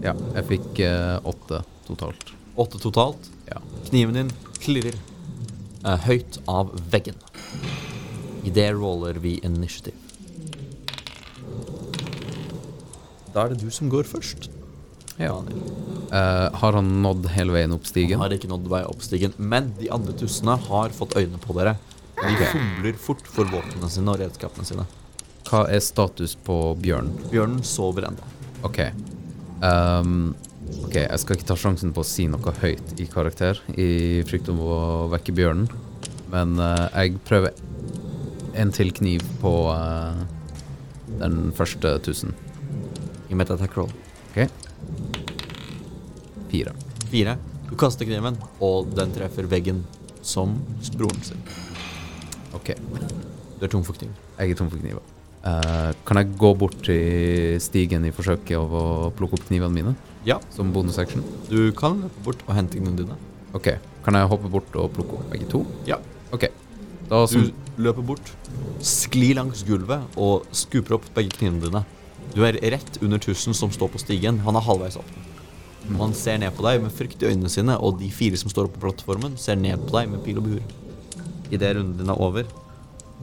[0.02, 2.34] Ja, jeg fikk uh, åtte totalt.
[2.58, 3.30] Åtte totalt.
[3.50, 3.62] Ja.
[3.90, 4.98] Kniven din klirrer
[5.86, 7.18] uh, høyt av veggen.
[8.46, 9.96] I det roller vi initiativ.
[13.34, 14.50] Da er det du som går først.
[15.18, 15.44] Ja.
[16.12, 18.22] Eh, har han nådd hele veien opp stigen?
[18.22, 21.76] Har ikke nådd vei opp stigen, men de andre tussene har fått øynene på dere.
[22.18, 24.88] De fomler fort for våpnene sine og redskapene sine.
[25.48, 27.14] Hva er status på bjørnen?
[27.32, 28.30] Bjørnen sover ennå.
[28.68, 28.82] Ok.
[29.62, 30.34] Um,
[30.86, 34.50] ok, jeg skal ikke ta sjansen på å si noe høyt i karakter, i frykt
[34.54, 34.80] om å
[35.14, 35.70] vekke bjørnen.
[36.34, 37.56] Men uh, jeg prøver
[38.58, 40.18] en til kniv på uh,
[41.22, 42.36] den første tusen.
[43.28, 43.94] Gi meg et attack roll.
[44.32, 44.48] Ok?
[46.52, 46.74] Fire.
[47.12, 47.38] Fire.
[47.68, 49.84] Du kaster kniven, og den treffer veggen
[50.24, 50.56] som
[50.96, 51.42] broren sin.
[52.56, 52.74] Ok.
[53.58, 54.12] Du er tom for kniv.
[54.38, 55.04] Jeg er tom for kniver.
[55.48, 59.94] Eh, kan jeg gå bort til stigen i forsøket av å plukke opp knivene mine?
[60.28, 60.40] Ja.
[60.54, 61.24] Som bonusaction?
[61.48, 63.20] Du kan løpe bort og hente knivene dine.
[63.56, 63.76] Ok.
[64.06, 65.64] Kan jeg hoppe bort og plukke opp begge to?
[65.88, 66.00] Ja.
[66.36, 66.50] Ok.
[67.08, 68.34] Da som Du løper bort,
[68.84, 71.84] sklir langs gulvet og skuper opp begge knivene dine.
[72.36, 74.42] Du er rett under tusen som står på stigen.
[74.44, 75.12] Han er halvveis opp.
[75.96, 78.68] Han ser ned på deg med frykt i øynene sine, og de fire som står
[78.68, 80.66] oppe på plattformen, ser ned på deg med pil og buer.
[81.48, 82.50] Idet runden din er over,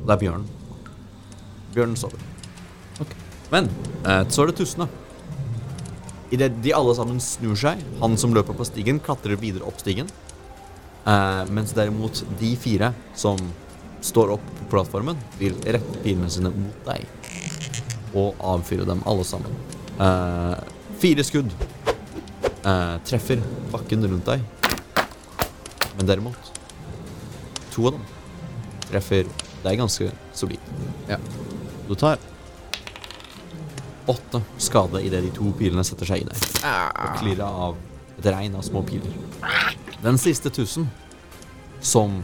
[0.00, 0.46] og det er bjørnen.
[1.74, 2.22] Bjørnen sover.
[3.52, 3.68] Men
[4.06, 4.88] eh, så er det tussene.
[6.34, 10.08] Idet de alle sammen snur seg, han som løper på stigen, klatrer videre opp stigen.
[11.04, 13.38] Eh, mens derimot de fire som
[14.04, 17.04] står opp på plattformen, vil rette pilene sine mot deg.
[18.16, 19.54] Og avfyre dem alle sammen.
[20.00, 20.56] Eh,
[21.02, 21.52] fire skudd
[22.64, 24.44] eh, treffer bakken rundt deg.
[25.94, 26.52] Men derimot
[27.74, 28.02] To av dem
[28.86, 29.26] treffer
[29.64, 30.60] deg ganske solid.
[31.08, 31.16] Ja.
[31.88, 32.20] Du tar
[34.06, 36.44] åtte skade idet de to pilene setter seg i deg.
[36.62, 37.80] Og klirrer av
[38.18, 39.10] et regn av små piler.
[40.04, 40.86] Den siste tusen,
[41.80, 42.20] som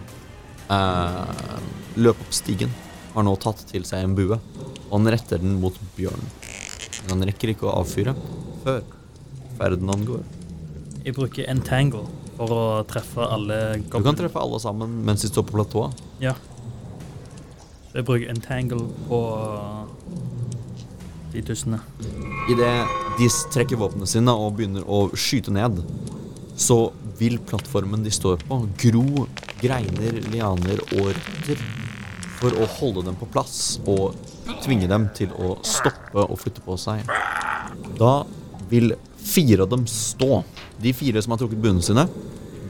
[0.71, 1.59] eh,
[1.99, 2.71] løp opp stigen,
[3.15, 6.31] har nå tatt til seg en bue, og han retter den mot bjørnen.
[7.03, 8.15] Men han rekker ikke å avfyre
[8.63, 8.85] før
[9.61, 10.25] Ferdinand angår.
[11.05, 12.07] Jeg bruker entangle
[12.39, 16.01] for å treffe alle Du kan treffe alle sammen mens de står på platået.
[16.23, 16.35] Ja.
[17.91, 19.21] Så jeg bruker entangle på
[21.35, 21.81] de tussene.
[22.51, 22.73] Idet
[23.19, 25.83] de trekker våpnene sine og begynner å skyte ned,
[26.57, 29.27] så vil plattformen de står på, gro
[29.61, 31.61] greiner, lianer og røtter
[32.41, 34.17] for å holde dem på plass og
[34.65, 37.05] tvinge dem til å stoppe og flytte på seg.
[38.01, 38.23] Da
[38.71, 38.95] vil
[39.31, 40.43] fire av dem stå.
[40.83, 42.07] De fire som har trukket bunnene sine,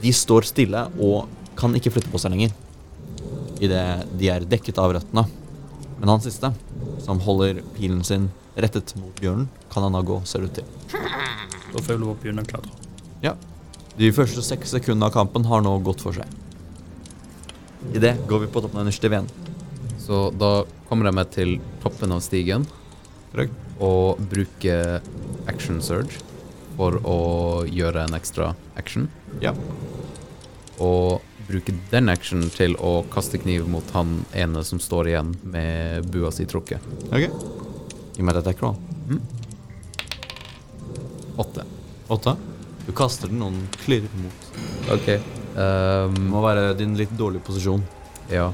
[0.01, 2.53] de står stille og kan ikke flytte på seg lenger.
[3.61, 3.85] Idet
[4.17, 5.27] de er dekket av røttene.
[6.01, 6.53] Men han siste,
[7.05, 10.71] som holder pilen sin rettet mot bjørnen, kan han da gå, ser det ut til.
[11.71, 12.73] Da får jeg lov å begynne å klatre.
[13.25, 13.35] Ja.
[14.01, 16.25] De første seks sekundene av kampen har nå gått for seg.
[17.93, 19.31] I det går vi på toppen av initiativ igjen.
[20.01, 21.53] Så da kommer jeg meg til
[21.85, 22.65] toppen av stigen
[23.31, 23.55] Korrekt.
[23.79, 25.05] og bruker
[25.49, 26.19] action surge
[26.81, 27.17] for å
[27.69, 29.11] gjøre en ekstra action.
[29.45, 29.53] Ja.
[30.81, 36.09] Og bruke den actionen til å kaste kniv mot han ene som står igjen med
[36.15, 36.81] bua si trukket.
[37.13, 37.27] Ok.
[38.17, 38.65] Gi meg dette attack
[39.11, 39.21] Mm.
[41.43, 41.65] Åtte.
[42.09, 42.37] Åtte.
[42.87, 44.49] Du kaster den, og den klirrer mot.
[44.97, 45.07] OK.
[45.07, 47.83] Det Um, må være din litt dårlige posisjon.
[48.31, 48.53] ja.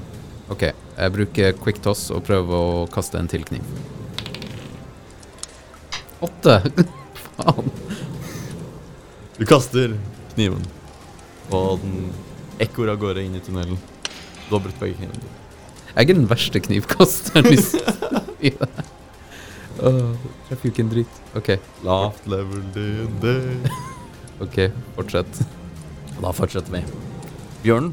[0.49, 0.63] OK.
[0.97, 3.61] Jeg bruker quick toss og prøver å kaste en til kniv.
[6.25, 6.55] Åtte!
[7.37, 7.69] Faen.
[9.37, 9.93] Du kaster
[10.33, 10.63] kniven,
[11.53, 12.07] og den
[12.63, 13.77] ekkoer av gårde inn i tunnelen.
[14.47, 15.33] Du har brutt begge knivene.
[15.97, 18.33] Jeg er den verste knivkasteren i spillet.
[19.77, 19.91] Jeg
[20.47, 21.19] Treffer jo ikke en dritt.
[21.37, 21.51] OK,
[21.85, 23.27] Lavt level DND.
[24.45, 24.57] ok,
[24.97, 25.41] fortsett.
[26.15, 26.81] Og da fortsetter vi.
[27.65, 27.93] Bjørnen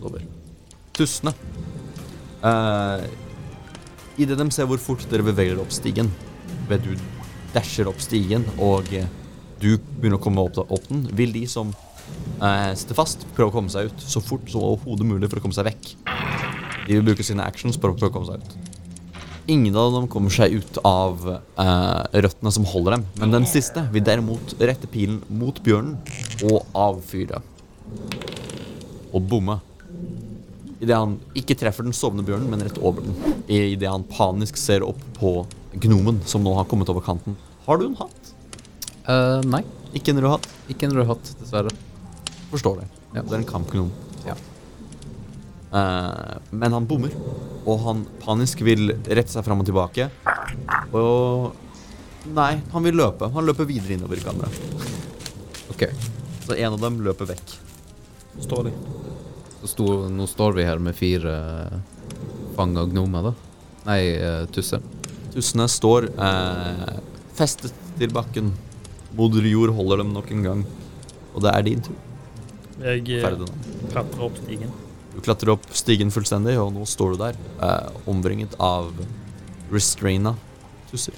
[0.00, 0.24] sover.
[0.98, 1.34] Tussene.
[2.42, 3.06] Uh,
[4.18, 6.10] Idet de ser hvor fort dere beveger dere opp stigen,
[6.66, 6.96] ved du
[7.54, 9.06] dasher opp stigen og eh,
[9.62, 13.56] du begynner å komme opp, opp den, vil de som eh, sitter fast, prøve å
[13.58, 15.92] komme seg ut så fort som overhodet mulig for å komme seg vekk.
[16.88, 18.74] De vil bruke sine actions for å prøve å komme seg ut.
[19.48, 23.86] Ingen av dem kommer seg ut av eh, røttene som holder dem, men den siste
[23.94, 25.96] vil derimot rette pilen mot bjørnen
[26.50, 27.40] og avfyre.
[29.08, 29.56] Og bomme.
[30.78, 33.16] Idet han ikke treffer den sovende bjørnen, men rett over den.
[33.48, 35.40] Idet han panisk ser opp på
[35.80, 37.38] gnomen som nå har kommet over kanten.
[37.64, 38.27] Har du en hatt?
[39.08, 39.62] Eh, nei,
[39.96, 40.48] Ikke en rød hatt?
[40.68, 41.72] ikke en rød hatt, dessverre.
[42.50, 42.88] Forstår det.
[43.14, 43.22] Ja.
[43.22, 43.88] Det er en kampgnom.
[44.26, 44.34] Ja.
[45.68, 47.12] Uh, men han bommer,
[47.68, 50.08] og han panisk vil rette seg fram og tilbake.
[50.96, 51.56] Og
[52.28, 53.30] Nei, han vil løpe.
[53.32, 54.84] Han løper videre innover i kammeret.
[55.72, 55.86] OK.
[56.44, 57.54] Så en av dem løper vekk.
[58.44, 58.72] Står de.
[59.62, 61.32] Så sto, nå står vi her med fire
[62.58, 63.32] fanga gnomer, da.
[63.88, 64.84] Nei, uh, tusser.
[65.32, 66.98] Tussene står eh,
[67.36, 68.48] festet til bakken.
[69.16, 70.66] Moder jord holder dem nok en gang.
[71.34, 71.96] Og det er din tur.
[72.82, 73.48] Jeg eh, Ferdig
[73.92, 74.74] klatrer opp stigen.
[75.14, 78.92] Du klatrer opp stigen fullstendig, og nå står du der, eh, omringet av
[79.72, 80.34] restraina
[80.90, 81.16] tusser.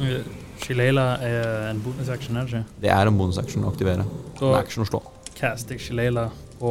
[0.00, 0.20] Eh,
[0.60, 2.80] Shileila er en bonusaction, er det ikke?
[2.84, 4.04] Det er en bonusaction å aktivere.
[4.38, 5.02] Så En action å slå.
[5.40, 6.26] caster jeg Shileila
[6.60, 6.70] på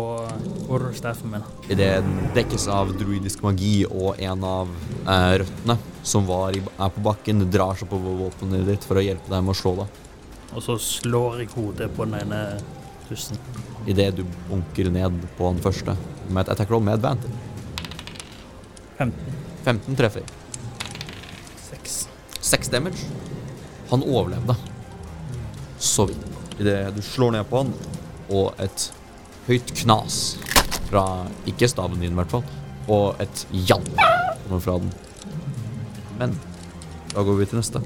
[0.67, 1.43] quarterstaffen min.
[1.73, 4.69] Idet den dekkes av druidisk magi, og en av
[5.07, 9.03] eh, røttene som var i, er på bakken, drar seg på våpenet ditt for å
[9.03, 9.87] hjelpe deg med å slå deg.
[10.55, 12.41] Og så slår jeg hodet på den ene
[13.09, 13.37] tussen.
[13.89, 15.95] Idet du bunker ned på den første
[16.29, 17.33] med et attack roll med advantage.
[18.97, 19.37] 15.
[19.65, 20.25] 15 treffer.
[21.69, 22.09] 6.
[22.41, 23.07] 6 damage.
[23.89, 24.55] Han overlevde.
[25.77, 26.25] Så vidt.
[26.59, 27.69] Idet du slår ned på han,
[28.29, 28.89] og et
[29.47, 30.17] høyt knas
[30.89, 31.05] fra
[31.47, 32.43] Ikke staven din, i hvert fall.
[32.89, 33.85] Og et jall
[34.43, 34.91] kommer fra den.
[36.19, 36.35] Men
[37.13, 37.81] da går vi til neste.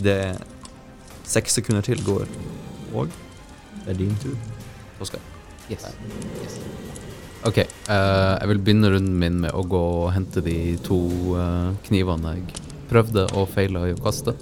[0.00, 0.40] Idet
[1.32, 2.28] seks sekunder til går,
[2.92, 3.12] og
[3.82, 4.36] det er din tur.
[5.02, 5.22] Oskar.
[5.70, 5.86] Yes.
[7.48, 7.58] OK.
[7.88, 10.98] Uh, jeg vil begynne runden min med å gå og hente de to
[11.34, 14.36] uh, knivene jeg prøvde og feila i å kaste.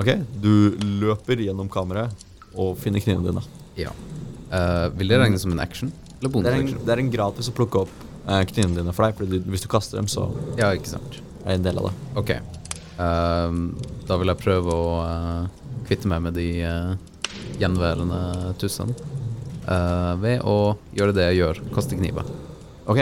[0.00, 0.10] Ok,
[0.42, 2.12] du løper gjennom kammeret
[2.52, 3.44] og finner knivene dine.
[3.78, 3.92] Ja.
[4.52, 5.92] Uh, vil det regnes som en action?
[6.18, 9.16] Eller Det er en, det er en gratis å plukke opp knivene dine for deg,
[9.18, 11.16] for hvis du kaster dem, så Ja, ikke sant.
[11.42, 11.94] er det en del av det.
[12.20, 12.30] OK.
[13.02, 13.64] Ehm,
[14.06, 14.84] da vil jeg prøve å
[15.92, 16.94] kvitte meg med de uh,
[17.60, 18.94] gjenværende tussene.
[19.68, 22.30] uh, ved å gjøre det jeg gjør, kaste kniver.
[22.88, 23.00] Ok,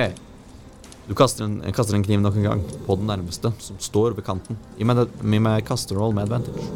[1.06, 4.26] du kaster en, kaster en kniv nok en gang på den nærmeste, som står ved
[4.26, 4.58] kanten.
[4.78, 6.66] Gi meg, gi meg kasteroll med advantage.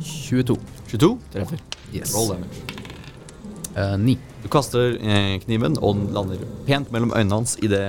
[0.00, 0.56] 22.
[0.88, 1.60] 22 treffer.
[1.92, 2.16] Yes.
[2.16, 2.64] Roll damage.
[3.76, 4.16] Uh, 9.
[4.42, 7.84] Du kaster eh, kniven, og den lander pent mellom øynene hans i det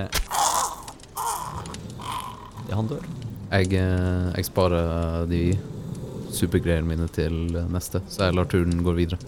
[2.67, 3.07] Det han dør.
[3.53, 5.45] Jeg, jeg sparer de
[6.33, 7.35] supergreiene mine til
[7.71, 9.19] neste, så jeg lar turen gå videre.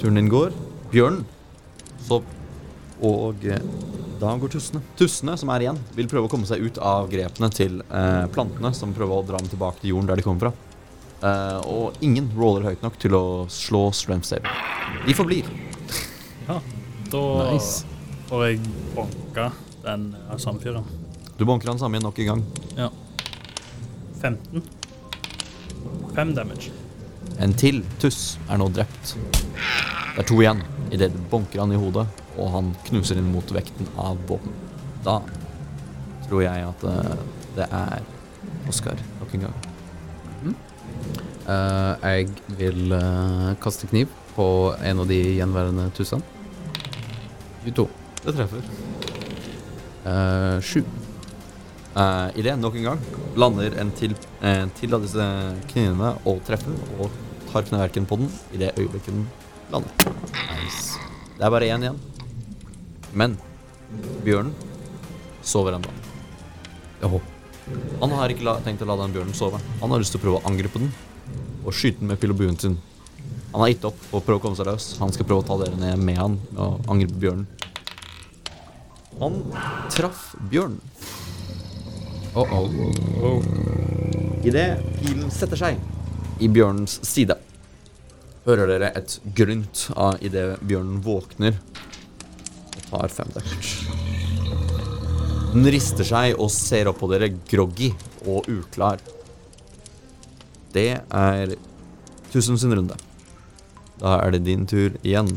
[0.00, 0.52] Turen din går.
[0.92, 1.24] Bjørnen.
[2.08, 2.22] Så
[3.02, 3.60] Og eh,
[4.18, 4.80] da går tussene.
[4.98, 8.72] Tussene som er igjen, vil prøve å komme seg ut av grepene til eh, plantene,
[8.74, 10.52] som prøver å dra dem tilbake til jorden der de kommer fra.
[11.18, 14.50] Eh, og ingen roller høyt nok til å slå strength save.
[15.06, 15.46] De forblir.
[16.48, 16.58] Ja,
[17.12, 17.84] da Nice.
[18.26, 18.60] får jeg
[18.96, 19.52] banka
[19.84, 20.10] den
[20.42, 20.82] samme fyren.
[21.38, 22.42] Du banker han samme igjen nok en gang.
[22.80, 22.90] Ja.
[24.18, 24.62] 15.
[26.18, 26.72] 5 damage.
[27.38, 29.14] En til tuss er nå drept.
[29.14, 30.64] Det er to igjen.
[30.90, 34.56] Idet det bonker han i hodet, og han knuser inn mot vekten av våpen.
[35.04, 35.20] Da
[36.26, 37.18] tror jeg at eh,
[37.58, 38.14] det er
[38.68, 39.68] Oskar nok en gang.
[41.48, 42.26] Eh, jeg
[42.58, 44.48] vil uh, kaste kniv på
[44.84, 46.20] en av de gjenværende tussene.
[47.64, 47.86] 22.
[48.24, 48.66] Det treffer.
[50.04, 50.82] Uh, sju.
[51.94, 53.06] Uh, Idet nok en gang
[53.40, 54.12] lander en til,
[54.44, 55.24] en til av disse
[55.72, 57.10] knivene og treffer, og
[57.50, 59.26] tar kneverken på den i det øyeblikket den
[59.72, 59.90] lander.
[60.52, 60.98] Nice.
[61.38, 61.98] Det er bare én igjen.
[63.12, 63.36] Men
[64.24, 64.54] bjørnen
[65.42, 65.92] sover ennå.
[67.02, 67.20] Åh.
[68.00, 69.60] Han har ikke la, tenkt å la den bjørnen sove.
[69.82, 70.92] Han har lyst til å prøve å angripe den
[71.64, 72.78] og skyte den med pil og buen sin.
[73.52, 74.92] Han har gitt opp og prøve å komme seg løs.
[75.02, 77.46] Han skal prøve å ta dere ned med han og å angripe bjørnen.
[79.18, 79.40] Han
[79.92, 80.80] traff bjørnen.
[82.38, 83.97] Oh, oh.
[84.46, 85.78] Idet pilen setter seg
[86.38, 87.34] i bjørnens side,
[88.46, 93.88] hører dere et grynt av idet bjørnen våkner og tar fem damage.
[95.52, 97.90] Den rister seg og ser opp på dere groggy
[98.28, 99.02] og uklar.
[100.72, 101.56] Det er
[102.28, 102.96] Tusen sin runde.
[104.00, 105.30] Da er det din tur igjen.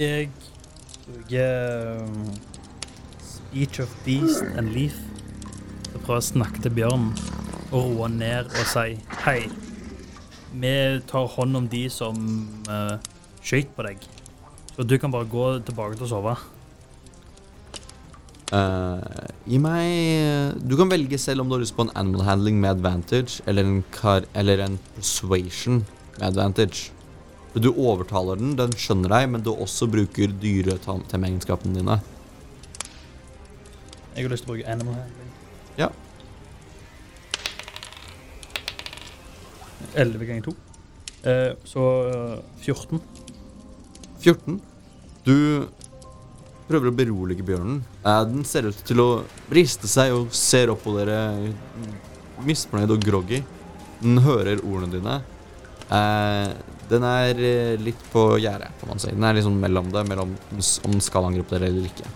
[0.00, 0.30] Jeg
[1.04, 2.30] bruker um,
[3.20, 4.96] Speech of Beast and Leaf
[5.84, 7.12] til å å snakke til bjørnen
[7.70, 8.94] og roe han ned og si
[9.24, 9.40] hei.
[10.58, 10.74] Vi
[11.08, 12.16] tar hånd om de som
[12.68, 12.96] uh,
[13.42, 14.06] skøyt på deg.
[14.72, 16.36] Så du kan bare gå tilbake til å sove.
[18.48, 19.04] Uh,
[19.44, 22.78] gi meg Du kan velge selv om du har lyst på en animal handling med
[22.78, 25.82] advantage eller en, kar, eller en persuasion
[26.16, 26.88] med advantage.
[27.58, 31.98] Du overtaler den, den skjønner deg, men du også bruker dyretemmeegenskapene dine.
[34.14, 35.32] Jeg har lyst til å bruke animal handling.
[35.78, 35.88] Ja.
[39.94, 40.54] 11 ganger 2.
[41.22, 43.00] Eh, så eh, 14.
[44.22, 44.60] 14.
[45.26, 45.36] Du
[46.68, 47.80] prøver å berolige bjørnen.
[48.04, 49.08] Eh, den ser ut til å
[49.54, 51.20] riste seg og ser opp på dere
[52.46, 53.42] misfornøyd og groggy.
[54.02, 55.16] Den hører ordene dine.
[55.88, 56.52] Eh,
[56.88, 59.12] den er eh, litt på gjerdet, kan man si.
[59.12, 62.14] Den er liksom mellom det, mellom om den skal angripe dere eller ikke.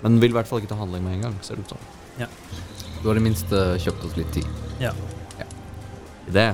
[0.00, 1.74] Men den vil i hvert fall ikke ta handling med en gang, ser det ut
[1.76, 1.88] som.
[3.00, 4.48] Du har i minste kjøpt oss litt tid.
[4.80, 4.92] Ja.
[6.30, 6.48] Det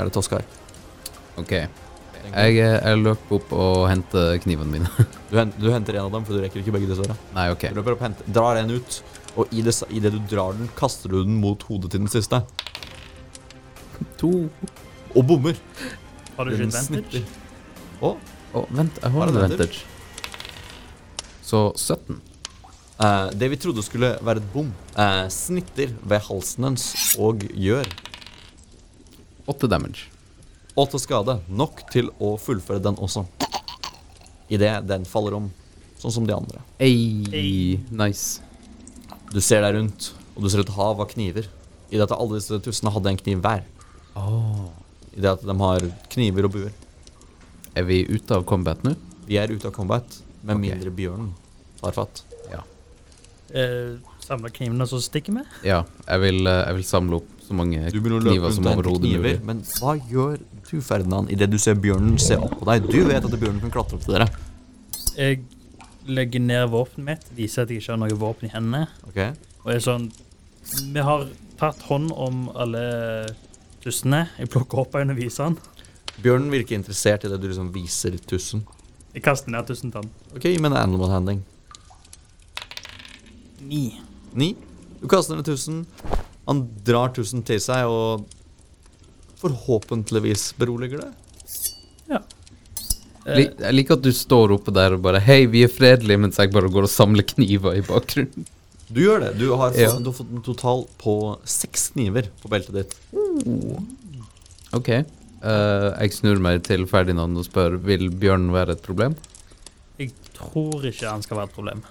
[0.00, 0.44] er det Toskar.
[1.40, 1.52] Ok.
[2.30, 4.90] Jeg, eh, jeg løper opp og henter knivene mine.
[5.30, 7.14] Du, hen- du henter en av dem, for du rekker ikke begge dessverre.
[7.36, 7.68] Nei, ok.
[7.70, 8.96] Du løper opp, henter, drar en ut,
[9.38, 12.10] og i det, i det du drar den, kaster du den mot hodet til den
[12.10, 12.40] siste.
[14.18, 14.32] To.
[15.14, 15.54] Og bommer.
[16.34, 17.22] Har du ikke vantage?
[18.00, 18.10] Å,
[18.58, 19.84] oh, vent, jeg har Har en vantage.
[21.46, 22.18] Så 17.
[23.00, 26.90] Uh, det vi trodde skulle være et bom, uh, snitter ved halsen hans
[27.22, 27.86] og gjør
[29.50, 30.06] 8 damage.
[30.78, 31.40] åtte skade.
[31.50, 33.24] Nok til å fullføre den også.
[34.50, 35.48] Idet den faller om,
[35.98, 36.62] sånn som de andre.
[36.78, 37.80] Ei, Ei.
[37.90, 38.40] nice.
[39.34, 41.50] Du ser deg rundt, og du ser et hav av kniver.
[41.90, 43.66] I det at alle disse tussene hadde en kniv hver.
[44.18, 44.70] Åh.
[45.14, 45.84] det at de har
[46.14, 46.72] kniver og buer.
[47.74, 48.94] Er vi ute av combat nå?
[49.26, 50.06] Vi er ute av combat,
[50.42, 50.70] med okay.
[50.70, 51.34] mindre bjørnen
[51.80, 52.22] tar fatt.
[52.50, 52.62] Ja.
[53.54, 55.44] Eh, Samle knivene så stikker vi?
[55.66, 58.52] Ja, jeg vil, eh, jeg vil samle opp så mange Du begynner å løpe kniver
[58.54, 59.34] som overhodet mulig.
[59.46, 60.38] men hva gjør
[60.70, 62.86] du, Ferdinand, idet du ser bjørnen se opp på deg?
[62.86, 64.28] Du vet at bjørnen kan klatre opp til dere.
[65.16, 65.40] Jeg
[66.06, 68.86] legger ned våpenet mitt, viser at jeg ikke har noe våpen i hendene.
[69.10, 69.34] Okay.
[69.64, 70.10] Og er sånn
[70.94, 71.26] Vi har
[71.58, 72.84] tatt hånd om alle
[73.82, 74.28] tussene.
[74.38, 75.58] Jeg plukker opp en og viser den.
[76.20, 78.62] Bjørnen virker interessert i det du liksom viser tussen.
[79.10, 80.06] Jeg kaster ned tusen tann.
[80.36, 81.42] Ok, gi meg en animal handling.
[83.66, 83.98] Ni.
[84.38, 84.52] Ni.
[85.00, 85.82] Du kaster ned tusen.
[86.50, 88.26] Han drar tusen til seg og
[89.40, 91.12] forhåpentligvis beroliger det.
[92.10, 96.18] Eh, Li- Jeg liker at du står oppe der og bare Hei, vi er fredelige,
[96.18, 98.46] mens jeg bare går og samler kniver i bakgrunnen.
[98.90, 99.34] Du gjør det.
[99.38, 99.92] Du har, fått, Ja.
[100.00, 101.14] du har fått en total på
[101.46, 102.96] seks kniver på beltet ditt.
[104.74, 104.88] Ok.
[105.40, 109.14] Uh, jeg snur meg til Ferdinand og spør Vil bjørn være et problem.
[110.00, 111.82] jeg tror ikke han skal være et problem.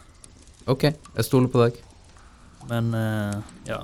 [0.68, 0.84] Ok,
[1.16, 1.80] jeg stoler på deg.
[2.70, 3.80] Men uh, ja.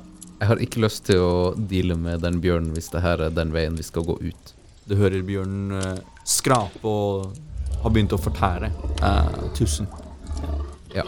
[0.45, 3.49] Jeg har ikke lyst til å deale med den bjørnen hvis det her er den
[3.55, 4.51] veien vi skal gå ut.
[4.85, 7.31] Du hører bjørnen eh, skrape og
[7.81, 8.69] har begynt å fortære
[9.01, 9.87] eh, tusen.
[10.93, 11.01] Ja,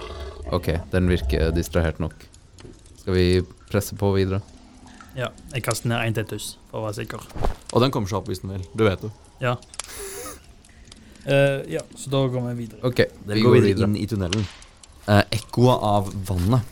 [0.50, 2.16] ok, den virker distrahert nok.
[3.04, 3.28] Skal vi
[3.70, 4.42] presse på videre?
[5.18, 5.30] ja.
[5.54, 7.22] Jeg kaster ned én tettus for å være sikker.
[7.74, 8.66] Og den kommer seg opp hvis den vil.
[8.74, 9.14] Du vet jo.
[9.44, 9.54] Ja.
[11.28, 12.78] Eh, ja, så da går vi videre.
[12.88, 13.88] Ok, Dere vi går går videre videre.
[13.90, 14.46] inn i tunnelen.
[15.12, 16.70] Eh, Ekkoet av vannet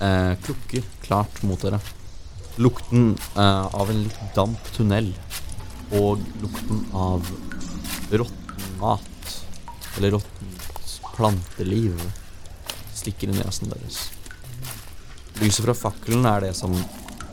[0.00, 1.80] eh, klukker klart mot dere.
[2.56, 5.12] Lukten eh, av en litt damp tunnel
[5.96, 7.26] og lukten av
[8.10, 9.34] rått mat
[9.96, 10.66] eller råttent
[11.16, 11.96] planteliv
[12.94, 14.10] stikker i nesen deres.
[15.40, 16.74] Lyset fra fakkelen er det som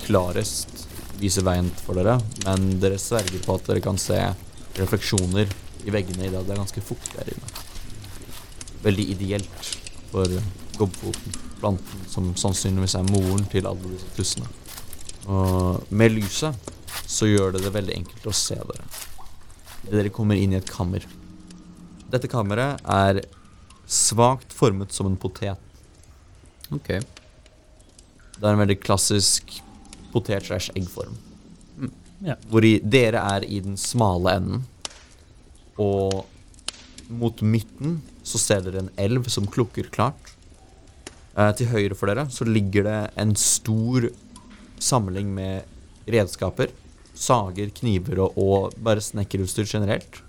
[0.04, 0.88] klarest
[1.20, 4.20] viser veien for dere, men dere sverger på at dere kan se
[4.80, 5.52] refleksjoner
[5.84, 7.64] i veggene i det det er ganske fuktig her inne.
[8.84, 9.72] Veldig ideelt
[10.12, 10.32] for
[10.78, 14.50] gobbfoten, planten som sannsynligvis er moren til alle disse tussene.
[15.32, 16.72] Og med lyset
[17.10, 18.88] så gjør det det veldig enkelt å se dere.
[19.90, 21.06] Dere kommer inn i et kammer.
[22.12, 23.24] Dette kammeret er
[23.90, 25.60] svakt formet som en potet.
[26.74, 26.90] Ok.
[28.34, 29.58] Det er en veldig klassisk
[30.14, 31.16] potet-slash-eggform.
[32.24, 32.38] Ja.
[32.50, 34.64] Hvor i, dere er i den smale enden.
[35.82, 36.24] Og
[37.10, 40.33] mot midten så ser dere en elv som klukker klart.
[41.34, 44.10] Eh, til høyre for dere så ligger det en stor
[44.84, 46.74] samling med redskaper.
[47.14, 50.20] Sager, kniver og, og bare snekkerutstyr generelt.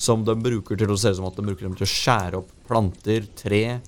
[0.00, 2.40] Som de bruker til å se ut som at de bruker dem til å skjære
[2.40, 3.80] opp planter, tre,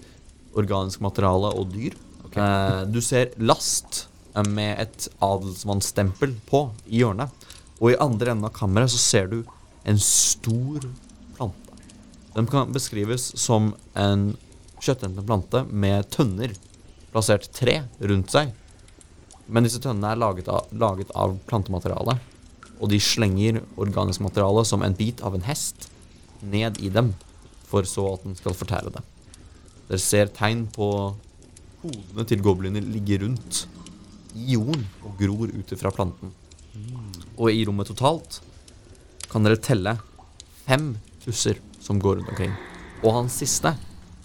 [0.58, 1.96] organisk materiale og dyr.
[2.32, 4.06] Eh, du ser last
[4.48, 7.32] med et adelsmannsstempel på i hjørnet.
[7.82, 9.42] Og i andre enden av kammeret så ser du
[9.88, 10.86] en stor
[11.36, 11.76] plante.
[12.32, 14.30] Den kan beskrives som en
[14.82, 16.54] kjøttentende plante med tønner
[17.12, 18.52] plassert tre rundt seg.
[19.46, 22.16] Men disse tønnene er laget av, laget av plantemateriale.
[22.82, 25.88] Og de slenger organisk materiale som en bit av en hest
[26.42, 27.12] ned i dem,
[27.68, 29.02] for så at den skal fortære det.
[29.88, 30.88] Dere ser tegn på
[31.82, 33.64] hodene til gobliner ligge rundt
[34.38, 36.32] i jorden og gror ut fra planten.
[37.36, 38.40] Og i rommet totalt
[39.30, 39.96] kan dere telle
[40.66, 42.54] fem tusser som går rundt omkring.
[43.02, 43.74] Og hans siste,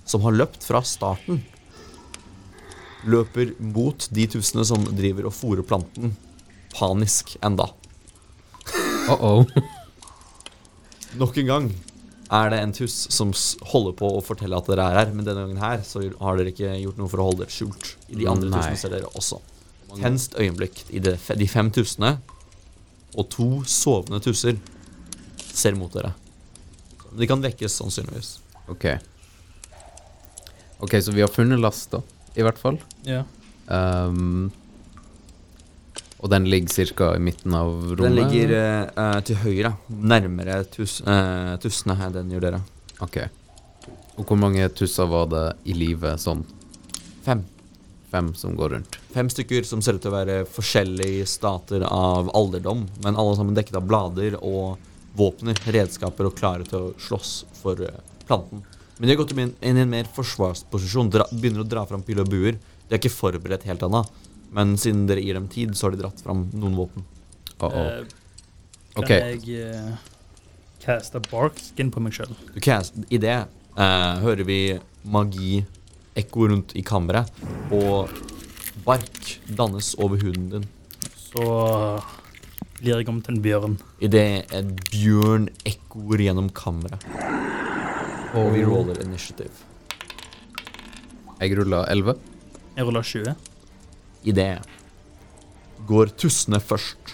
[0.07, 1.41] som har løpt fra starten,
[3.07, 6.15] løper mot de tusene som driver og fôrer planten
[6.77, 7.69] panisk enda.
[9.07, 9.45] Uh-oh.
[11.21, 11.69] Nok en gang
[12.27, 13.31] er det en tuss som
[13.71, 16.51] holder på å fortelle at dere er her, men denne gangen her så har dere
[16.51, 17.93] ikke gjort noe for å holde dere skjult.
[18.11, 18.59] I de andre Nei.
[18.59, 19.39] tussene ser dere også.
[19.97, 22.17] Tenst øyeblikk i det, de fem tusene
[23.17, 24.59] og to sovende tusser
[25.47, 26.11] ser mot dere.
[27.17, 28.33] De kan vekkes sannsynligvis.
[28.69, 28.89] Ok.
[30.79, 32.01] Ok, så vi har funnet lasta,
[32.37, 32.77] i hvert fall.
[33.07, 33.23] Ja.
[33.67, 34.51] Um,
[36.17, 37.15] og den ligger ca.
[37.15, 38.03] i midten av rommet?
[38.03, 42.61] Den ligger eh, eh, til høyre, nærmere tus, uh, tussene her den gjør dere.
[43.05, 43.19] Ok.
[44.17, 46.41] Og hvor mange tusser var det i livet sånn?
[47.25, 47.43] Fem.
[48.09, 48.97] Fem som går rundt?
[49.13, 53.57] Fem stykker som ser ut til å være forskjellige stater av alderdom, men alle sammen
[53.57, 54.77] dekket av blader og
[55.17, 57.81] våpner, redskaper og klare til å slåss for
[58.29, 58.63] planten.
[58.97, 62.01] Men de har gått inn inn i en mer forsvarsposisjon, dra, begynner å dra fram
[62.05, 62.57] pil og buer.
[62.87, 64.01] De er ikke forberedt helt ennå,
[64.57, 67.05] men siden dere gir dem tid, så har de dratt fram noen våpen.
[67.57, 67.77] Uh-oh.
[67.77, 68.05] Eh,
[68.97, 69.11] kan Ok.
[69.13, 69.97] jeg uh,
[70.81, 72.33] caste barkskin på meg sjøl?
[73.13, 73.35] I det
[73.77, 74.61] uh, hører vi
[75.05, 75.59] magi
[76.17, 77.29] ekko rundt i kammeret,
[77.69, 78.09] og
[78.87, 80.65] bark dannes over huden din.
[81.13, 81.43] Så
[82.79, 83.77] blir jeg om til en bjørn.
[84.01, 87.05] Idet et bjørn ekkoer gjennom kammeret.
[88.37, 89.63] Og vi roller initiativ.
[91.41, 92.13] Jeg rulla 11.
[92.77, 93.33] Jeg ruller 20.
[94.29, 94.51] I det
[95.89, 97.13] går tussene først.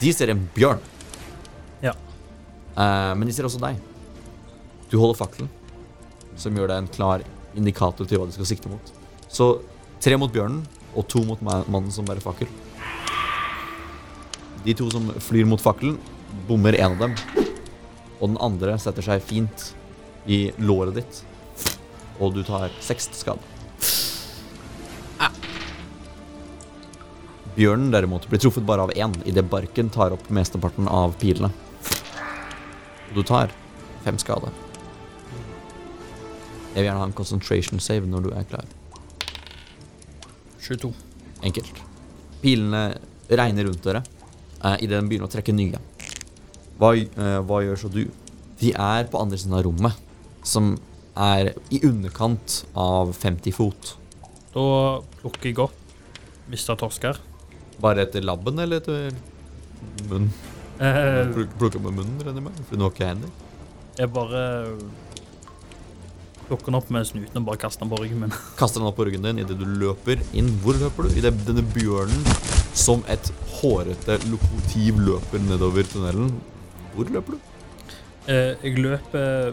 [0.00, 0.80] De ser en bjørn.
[1.84, 1.92] Ja.
[1.92, 3.76] Eh, men de ser også deg.
[4.88, 5.50] Du holder fakkelen,
[6.40, 8.94] som gjør deg en klar indikator til hva du skal sikte mot.
[9.28, 9.52] Så
[10.00, 10.64] tre mot bjørnen
[10.96, 12.48] og to mot mannen som bærer fakkel.
[14.64, 15.98] De to som flyr mot fakkelen,
[16.48, 17.16] bommer en av dem.
[18.20, 19.72] Og den andre setter seg fint
[20.26, 21.22] i låret ditt.
[22.20, 23.40] Og du tar seks skade.
[27.52, 31.50] Bjørnen derimot blir truffet bare av én idet barken tar opp mesteparten av pilene.
[33.10, 33.52] Og du tar
[34.06, 34.48] fem skade.
[36.72, 38.64] Jeg vil gjerne ha en concentration save når du er klar.
[40.64, 40.92] 22.
[41.44, 41.82] Enkelt.
[42.40, 42.82] Pilene
[43.28, 45.80] regner rundt dere eh, idet den begynner å trekke nye.
[46.80, 48.06] Hva, eh, hva gjør så du?
[48.62, 50.00] De er på andre siden av rommet,
[50.42, 50.74] som
[51.16, 53.94] er i underkant av 50 fot.
[54.54, 54.64] Da
[55.20, 55.76] plukker jeg opp
[56.48, 56.74] Mr.
[56.80, 57.18] torsker.
[57.82, 59.12] Bare etter labben eller etter
[60.08, 60.32] munnen?
[60.82, 62.60] Eh, Pluk- plukker med munnen, regner jeg med?
[62.68, 63.32] For du har ikke hender?
[63.98, 64.42] jeg bare
[66.48, 68.32] plukker den opp med snuten og bare kaster den på ryggen min.
[68.60, 70.48] Kaster den opp på ryggen din idet du løper inn.
[70.64, 71.12] Hvor løper du?
[71.20, 72.24] Idet denne bjørnen
[72.76, 73.30] som et
[73.60, 76.32] hårete lokomotiv løper nedover tunnelen.
[76.96, 77.50] Hvor løper du?
[78.32, 79.52] Eh, jeg løper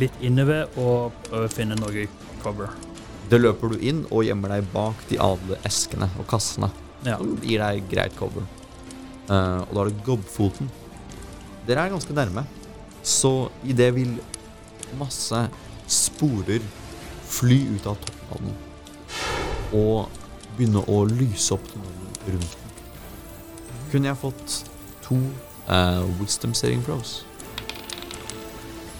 [0.00, 2.06] litt innover og prøver å finne noe
[2.42, 2.72] cover.
[3.30, 6.70] Det løper du inn og gjemmer deg bak de adle eskene og kassene.
[7.06, 7.18] Ja.
[7.18, 8.46] Som gir deg greit cover.
[9.26, 10.70] Uh, og da er det gobbfoten.
[11.66, 12.46] Dere er ganske nærme.
[13.06, 14.14] Så i det vil
[14.98, 15.40] masse
[15.90, 16.62] sporer
[17.26, 18.62] fly ut av toppen av den
[19.74, 20.08] og
[20.56, 22.76] begynne å lyse opp tunnelen rundt den.
[23.90, 24.56] Kunne jeg fått
[25.04, 25.18] to
[25.68, 27.24] uh, wisdom saving throws?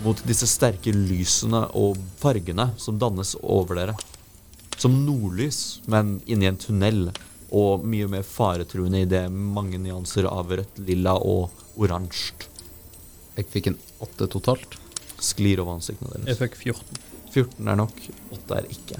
[0.04, 3.94] Mot disse sterke lysene og fargene som dannes over dere.
[4.76, 7.08] Som nordlys, men inni en tunnel,
[7.56, 12.34] og mye mer faretruende i det mange nyanser av rødt, lilla og oransje
[13.36, 14.76] Jeg fikk en åtte totalt.
[15.20, 16.26] sklir over ansiktene deres.
[16.28, 16.98] Jeg fikk 14.
[17.32, 18.98] 14 er nok, 8 er ikke.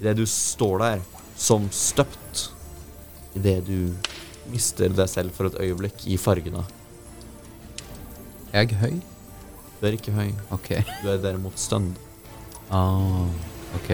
[0.00, 1.04] Idet du står der
[1.38, 2.48] som støpt,
[3.38, 3.94] idet du
[4.50, 6.64] mister deg selv for et øyeblikk i fargene.
[8.52, 8.96] Er jeg høy?
[9.82, 10.68] Du er ikke høy, OK.
[11.02, 11.96] du er derimot stønd.
[12.70, 13.26] Ah,
[13.74, 13.88] OK.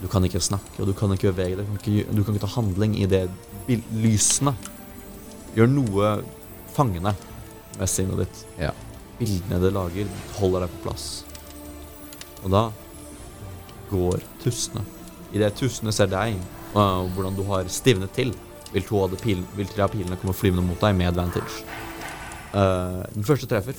[0.00, 1.66] Du kan ikke snakke, og du kan ikke bevege deg.
[1.68, 3.26] Du kan ikke, du kan ikke ta handling i det
[3.92, 4.54] lysene
[5.52, 6.12] gjør noe
[6.72, 7.12] fangende
[7.76, 8.40] med sinnet ditt.
[8.62, 8.70] Ja.
[9.18, 11.08] Bildene det lager, holder deg på plass.
[12.40, 12.62] Og da
[13.90, 14.86] går tussene.
[15.36, 16.38] Idet tussene ser deg,
[16.72, 18.32] og hvordan du har stivnet til,
[18.72, 21.60] vil, to av de pil, vil tre av pilene komme flyvende mot deg med advantage.
[22.54, 23.76] Uh, den første treffer.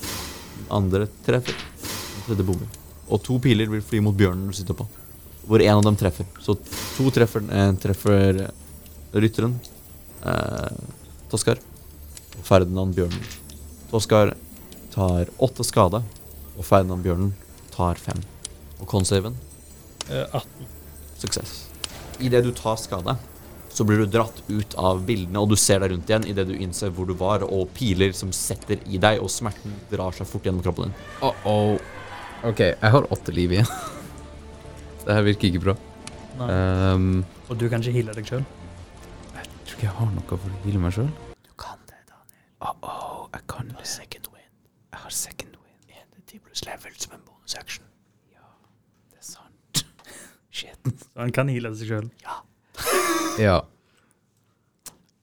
[0.72, 1.56] Andre treffer.
[1.82, 2.80] Den tredje bommer.
[3.12, 4.86] Og to piler vil fly mot bjørnen du sitter på.
[5.48, 6.26] Hvor en av dem treffer.
[6.40, 6.56] Så
[6.96, 8.42] to treffer, eh, treffer
[9.12, 9.58] rytteren,
[10.24, 10.76] eh,
[11.32, 11.58] Toskar,
[12.38, 13.22] og Ferdinand bjørnen.
[13.90, 14.34] Toskar
[14.92, 16.02] tar åtte skade,
[16.56, 17.32] og Ferdinand bjørnen
[17.74, 18.22] tar fem.
[18.80, 19.34] Og consaven
[20.10, 20.66] Eh, 18.
[21.18, 21.68] suksess.
[22.18, 23.16] Idet du tar skade,
[23.72, 26.54] så blir du dratt ut av bildene, og du ser deg rundt igjen idet du
[26.56, 30.44] innser hvor du var, og piler som setter i deg, og smerten drar seg fort
[30.44, 30.94] gjennom kroppen din.
[31.22, 31.80] Uh -oh.
[32.44, 33.66] OK, jeg har åtte liv igjen.
[35.06, 35.74] Det her virker ikke bra.
[36.38, 36.48] Nei.
[36.94, 38.44] Um, Og du kan ikke heale deg sjøl.
[39.34, 41.10] jeg tror ikke jeg har noe for å heale meg sjøl.
[41.46, 42.44] Du kan det, Daniel.
[42.60, 43.86] Uh oh, jeg kan det.
[43.86, 44.50] second win.
[44.92, 45.78] Jeg har second win.
[45.88, 47.84] En til 10 pluss level som en bonusaction.
[49.10, 49.84] Det er sant.
[50.50, 50.78] Shit.
[50.84, 52.10] Så han kan heale seg sjøl.
[52.22, 52.42] Ja.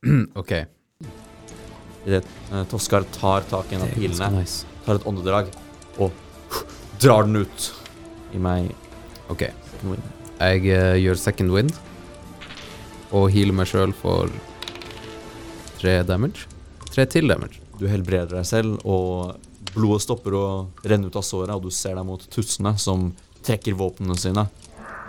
[0.41, 0.53] OK.
[2.07, 4.65] Idet uh, Toskar tar tak i en av pilene, nice.
[4.85, 5.51] tar et åndedrag,
[5.99, 6.11] og
[7.01, 7.69] drar den ut
[8.33, 8.71] i meg.
[9.29, 9.45] OK.
[10.39, 11.75] Jeg uh, gjør second wind
[13.15, 14.29] og healer meg sjøl for
[15.79, 16.45] tre damage.
[16.89, 17.61] Tre til damage.
[17.79, 19.39] Du helbreder deg selv, og
[19.73, 20.45] blodet stopper å
[20.83, 23.09] renne ut av såret, og du ser deg mot tussene som
[23.45, 24.45] trekker våpnene sine.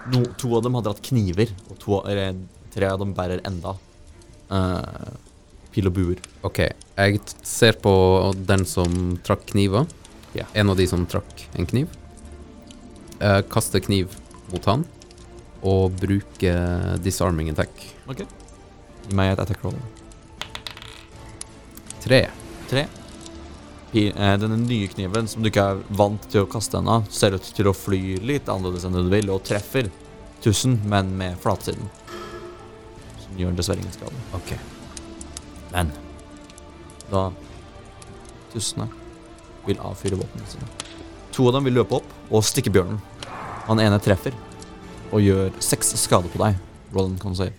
[0.08, 2.38] No, to av dem har dratt kniver, og to, eller,
[2.72, 3.74] tre av dem bærer enda
[4.48, 5.10] uh,
[5.74, 6.22] pil og buer.
[6.46, 6.62] OK.
[6.96, 7.92] Jeg ser på
[8.48, 9.88] den som trakk kniven.
[10.32, 10.48] Yeah.
[10.54, 11.90] En av de som trakk en kniv.
[13.20, 14.14] Jeg kaster kniv
[14.50, 14.86] mot han
[15.66, 17.72] og bruker disarming attack.
[18.08, 18.24] OK.
[19.08, 19.76] Gi meg et attack roll.
[22.00, 22.22] Tre.
[22.70, 22.86] Tre.
[23.92, 27.46] Eh, denne nye kniven, som du ikke er vant til å kaste ennå, ser ut
[27.56, 29.88] til å fly litt annerledes enn du vil, og treffer
[30.44, 31.90] tusen, men med flatsiden.
[33.24, 34.22] Som gjør dessverre ingen skade.
[34.38, 34.54] OK.
[35.72, 35.90] Men
[37.10, 37.24] da
[38.52, 38.86] tussene
[39.66, 40.70] vil avfyre våpnene sine.
[41.34, 43.02] To av dem vil løpe opp og stikke bjørnen.
[43.66, 44.34] Han ene treffer
[45.10, 46.58] og gjør seks skade på deg.
[46.94, 47.54] Roland kan save.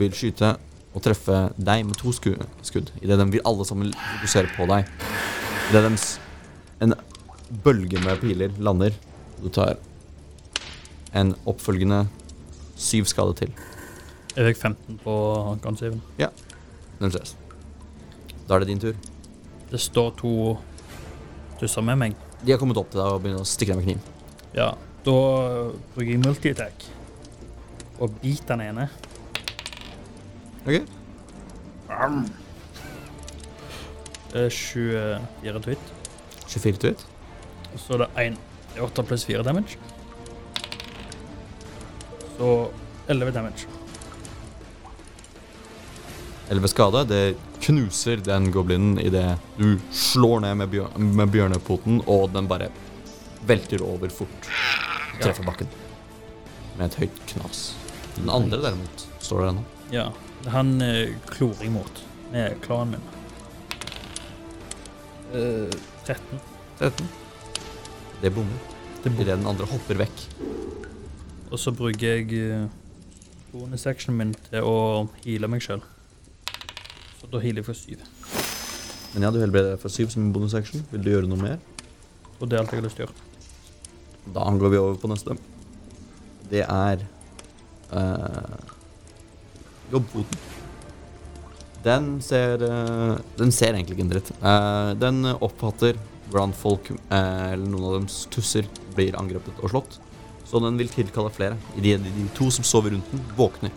[0.00, 0.54] Vil skyte
[0.90, 2.32] og treffe deg med to sku
[2.66, 2.90] skudd.
[3.02, 4.88] Idet de vil alle sammen fokusere på deg.
[5.70, 6.06] Idet deres
[6.82, 6.96] en
[7.64, 8.96] bølge med piler lander.
[9.40, 9.76] Du tar
[11.16, 12.04] en oppfølgende
[12.80, 13.54] syv skade til.
[14.36, 15.14] Jeg fikk 15 på
[15.62, 16.02] Gunsaven.
[17.00, 17.34] Null stress.
[18.46, 18.98] Da er det din tur.
[19.70, 20.32] Det står to
[21.60, 22.16] tusser med meg.
[22.42, 24.08] De har kommet opp til deg og begynner å stikke deg med kniv.
[24.56, 24.72] Ja,
[25.06, 25.16] da
[25.94, 26.86] bruker jeg multi-attack
[28.00, 28.88] og biter den ene.
[30.70, 30.86] Ok.
[34.30, 35.88] Det er 24 tweet.
[36.46, 37.02] 24 to hit.
[37.72, 38.10] Og så er det
[38.78, 39.78] 1 8 pluss 4 damage.
[42.36, 42.52] Så
[43.10, 43.66] 11 damage.
[46.50, 47.04] 11 skade.
[47.10, 47.24] Det
[47.66, 52.70] knuser den goblinen idet du slår ned med, bjør med bjørnepoten, og den bare
[53.46, 54.50] velter over fort.
[55.18, 55.68] Treffer bakken.
[56.78, 57.70] Med et høyt knas.
[58.14, 59.70] Den andre derimot står der ennå.
[59.90, 60.10] Ja.
[60.46, 63.00] Han eh, klorer imot med klanen min.
[65.34, 65.70] Uh,
[66.06, 66.40] 13.
[66.78, 67.08] 13.
[68.22, 68.58] Det bommer.
[69.04, 70.24] Det Idet den andre hopper vekk.
[71.50, 72.66] Og så bruker jeg uh,
[73.52, 75.84] bonusactionen min til å heale meg sjøl.
[77.20, 78.02] Så da healer jeg for syv.
[79.12, 80.84] Men ja, du helbreder deg for syv som en bonusaction.
[80.92, 81.60] Vil du gjøre noe mer?
[82.38, 83.28] Og det er alt jeg har lyst til å gjøre.
[84.34, 85.36] Da går vi over på neste.
[86.50, 87.04] Det er
[87.92, 88.79] uh,
[89.92, 90.48] jobbkvoten.
[91.84, 94.32] Den ser eh, Den ser egentlig ikke en dritt.
[94.36, 95.98] Eh, den oppfatter
[96.30, 99.96] hvordan folk, eh, eller noen av dems tusser, blir angrepet og slått.
[100.46, 101.56] Så den vil tilkalle flere.
[101.76, 103.72] De, de to som sover rundt den, våkner.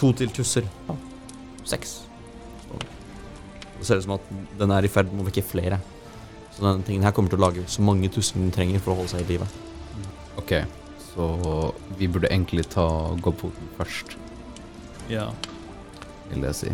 [0.00, 0.68] To til tusser.
[1.68, 2.00] Seks.
[3.78, 5.80] Det ser ut som at den er i ferd med å vekke flere.
[6.52, 9.00] Så denne tingen her kommer til å lage så mange tusser den trenger for å
[9.00, 9.48] holde seg i live.
[10.38, 10.52] Ok,
[11.10, 11.26] så
[11.98, 12.84] vi burde egentlig ta
[13.24, 14.14] Gobbfoten først,
[15.10, 15.30] Ja.
[16.30, 16.72] vil jeg si.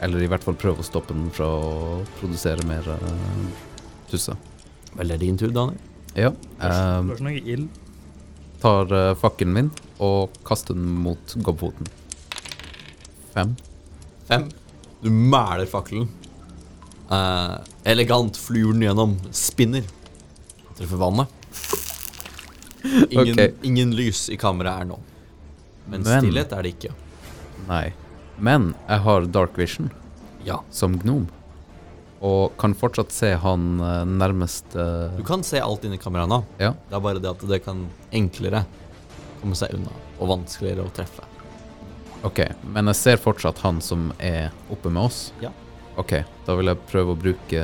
[0.00, 3.64] Eller i hvert fall prøve å stoppe den fra å produsere mer uh,
[4.10, 4.34] tusse.
[4.94, 5.80] Vel, det er din tur, Daniel.
[6.16, 6.32] Ja.
[6.58, 7.68] Um, ikke noe ild.
[8.62, 9.68] tar uh, fakkelen min
[10.02, 11.86] og kaster den mot gobbfoten.
[13.34, 13.54] Fem.
[14.28, 14.48] Fem.
[15.04, 16.08] Du mæler fakkelen.
[17.10, 19.14] Uh, elegant flyr den gjennom.
[19.36, 19.84] Spinner.
[20.78, 21.28] Treffer vannet.
[23.10, 23.52] Ingen, okay.
[23.62, 24.96] ingen lys i kammeret er nå.
[25.90, 26.94] Men, Men- stillhet er det ikke.
[27.70, 27.92] Nei.
[28.40, 29.90] Men jeg har dark vision
[30.44, 30.60] Ja.
[30.70, 31.28] som gnom.
[32.20, 36.42] Og kan fortsatt se han uh, nærmest uh, Du kan se alt inni kameraet nå.
[36.60, 36.74] Ja.
[36.90, 38.64] Det er bare det at det kan enklere
[39.40, 39.92] komme seg unna.
[40.18, 41.24] Og vanskeligere å treffe.
[42.28, 45.20] Ok, men jeg ser fortsatt han som er oppe med oss.
[45.40, 45.48] Ja.
[45.96, 47.62] Ok, da vil jeg prøve å bruke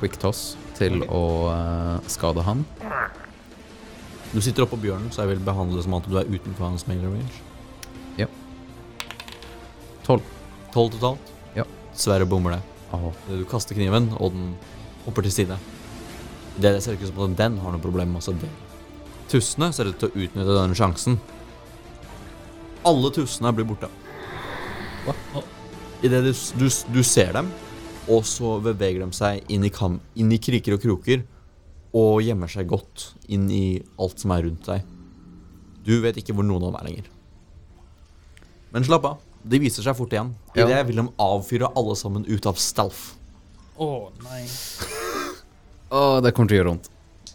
[0.00, 1.12] quick toss til Ok.
[1.14, 1.22] å
[1.52, 2.64] eh, skade han.
[4.32, 6.88] Du sitter oppå bjørnen, så jeg vil behandle det som at du er utenfor hans
[6.90, 7.38] melee range.
[10.06, 10.26] Tolv.
[10.74, 11.32] Tolv totalt.
[11.56, 11.66] Ja.
[11.92, 12.62] Dessverre bommer det.
[12.92, 14.54] Åh, Du kaster kniven, og den
[15.06, 15.58] hopper til side.
[16.60, 18.50] Det ser ikke ut som at den har noe problem med det.
[19.32, 21.18] Tussene ser ut til å utnytte denne sjansen.
[22.84, 23.88] Alle tussene blir borte.
[25.06, 25.14] Hva?
[26.02, 27.48] Idet du, du, du ser dem,
[28.10, 31.22] og så beveger de seg inn i, kam, inn i kriker og kroker
[31.94, 34.82] og gjemmer seg godt inn i alt som er rundt deg.
[35.86, 37.10] Du vet ikke hvor noen av dem er lenger.
[38.72, 39.31] Men slapp av.
[39.42, 40.32] De viser seg fort igjen.
[40.54, 40.66] Ja.
[40.70, 43.16] det vil de avfyre alle sammen ut av stealth.
[43.80, 44.44] Å nei.
[45.98, 46.90] Åh, det kommer til å gjøre vondt.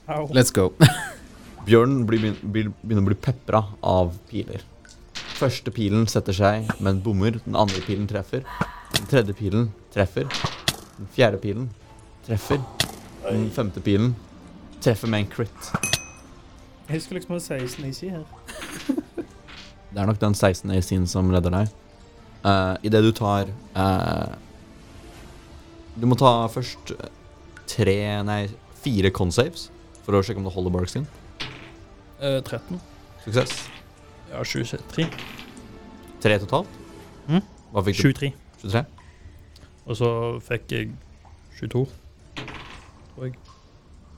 [0.08, 0.24] Au.
[0.32, 0.72] Let's go.
[1.68, 4.62] Blir, blir, begynner å bli pepra av piler.
[5.36, 7.41] Første pilen setter seg, men bommer.
[7.43, 8.45] Den andre pilen treffer.
[8.95, 10.30] Den tredje pilen treffer.
[10.95, 11.68] Den fjerde pilen
[12.24, 12.64] treffer.
[13.26, 14.16] Den femte pilen
[14.80, 15.70] treffer med en crit.
[16.88, 18.24] Jeg husker liksom å ha 16 AC her.
[19.91, 21.76] Det er nok den 16 AC-en som redder deg.
[22.46, 24.36] Uh, Idet du tar uh,
[25.98, 27.10] Du må ta først eh,
[27.68, 28.44] tre, nei,
[28.84, 29.72] fire con-saves
[30.06, 31.08] for å sjekke om du holder barkskin.
[32.22, 32.78] Uh, 13.
[33.26, 33.56] Suksess.
[34.30, 35.08] Ja, 23.
[36.24, 36.78] Tre totalt.
[37.28, 37.42] Mm.
[37.74, 38.06] Hva fikk du?
[38.14, 38.32] 23.
[38.62, 38.86] 23?
[39.88, 40.12] Og så
[40.46, 40.94] fikk jeg
[41.58, 41.84] 22,
[43.16, 43.36] tror jeg.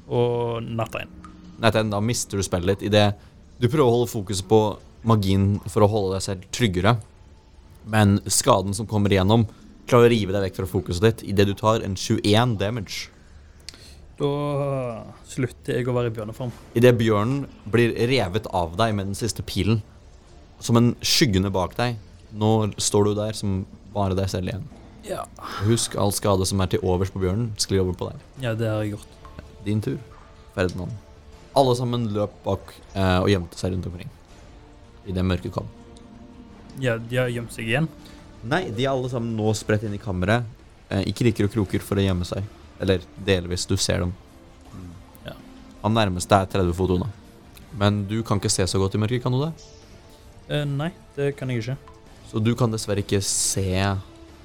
[0.10, 1.18] Og natt 1.
[1.60, 2.86] Nei, den, da mister du spillet litt.
[2.90, 3.14] idet
[3.60, 4.60] du prøver å holde fokuset på
[5.08, 6.96] magien for å holde deg selv tryggere,
[7.86, 9.46] men skaden som kommer igjennom,
[9.90, 13.10] klarer å rive deg vekk fra fokuset ditt idet du tar en 21 damage.
[14.20, 14.30] Da
[15.32, 16.52] slutter jeg å være i bjørneform.
[16.76, 19.80] Idet bjørnen blir revet av deg med den siste pilen,
[20.60, 21.96] som en skyggende bak deg.
[22.36, 23.64] Nå står du der som
[23.96, 24.68] bare deg selv igjen.
[25.08, 25.24] Ja.
[25.64, 28.28] Husk all skade som er til overs på bjørnen, sklir over på deg.
[28.44, 29.16] ja, det har jeg gjort.
[29.66, 29.98] Din tur,
[30.56, 30.92] Ferdinand.
[31.58, 34.12] Alle sammen løp bak eh, og gjemte seg rundt omkring.
[35.10, 35.68] Idet mørket kom.
[36.80, 37.90] Ja, de har gjemt seg igjen.
[38.48, 40.48] Nei, de er alle sammen nå spredt inn i kammeret,
[40.90, 42.46] eh, i kriker og kroker for å gjemme seg.
[42.80, 44.14] Eller delvis, du ser dem.
[45.26, 45.36] Ja.
[45.84, 47.10] Han nærmeste er 30 fot unna.
[47.78, 49.52] Men du kan ikke se så godt i mørket, kan du det?
[50.50, 51.78] Eh, nei, det kan jeg ikke.
[52.32, 53.66] Så du kan dessverre ikke se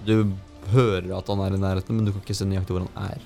[0.04, 0.32] Du
[0.72, 3.22] hører at han er i nærheten, men du kan ikke se nøyaktig hvor han er.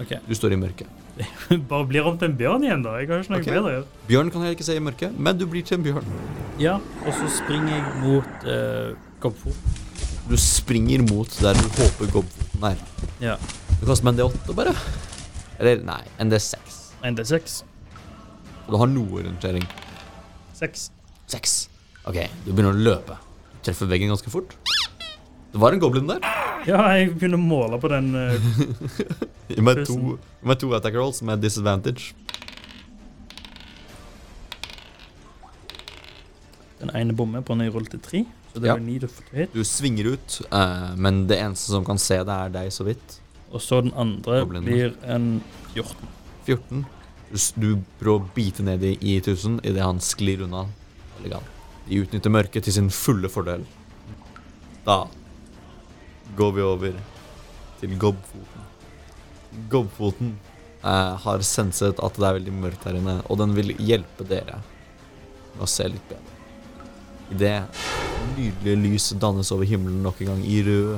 [0.00, 0.14] Ok.
[0.28, 0.88] Du står i mørket.
[1.70, 2.96] Bare blir om til en bjørn igjen, da.
[3.00, 3.56] Jeg har ikke noe okay.
[3.56, 4.06] bedre.
[4.08, 6.10] Bjørn kan jeg ikke se i mørket, men du blir til en bjørn.
[6.60, 9.80] Ja, og så springer jeg mot uh, Gobbfot.
[10.30, 12.84] Du springer mot der du håper gobbfoten er.
[13.20, 13.34] Ja.
[13.80, 14.74] Du kaster meg en D8, bare.
[15.58, 16.78] Eller nei, en D6.
[17.04, 17.60] En D6.
[18.66, 19.66] Og du har noe orientering.
[20.56, 20.90] Seks.
[21.30, 21.56] Seks.
[22.08, 23.16] Ok, du begynner å løpe.
[23.56, 24.54] Du treffer veggen ganske fort.
[25.50, 26.22] Det var en goblin der.
[26.68, 28.34] Ja, jeg begynner å måle på den Uh,
[29.50, 32.12] Gi meg to, med to attack rolls med disadvantage.
[36.80, 38.22] Den ene bommer på en ny rullet til tre.
[38.52, 38.76] Så det Ja.
[38.76, 39.52] ni til hit.
[39.54, 43.20] Du svinger ut, uh, men det eneste som kan se det, er deg så vidt.
[43.50, 44.64] Og så den andre Goblinen.
[44.64, 45.42] blir en
[45.74, 46.08] 14.
[46.46, 46.86] 14.
[47.56, 50.64] Du, prøver å bite ned i, i tusen idet han sklir unna.
[51.22, 53.64] De utnytter mørket til sin fulle fordel.
[54.86, 55.04] Da
[56.40, 56.96] går vi over
[57.80, 58.66] til Gobbfoten.
[59.70, 60.34] Gobbfoten
[60.82, 64.60] eh, har senset at det er veldig mørkt her inne, og den vil hjelpe dere
[65.54, 66.36] med å se litt bedre.
[67.30, 67.58] Idet
[68.36, 70.96] nydelige lys dannes over himmelen nok en gang i rød,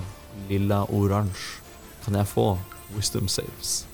[0.50, 1.60] lilla, oransje.
[2.02, 2.46] Kan jeg få
[2.96, 3.84] wisdom saves?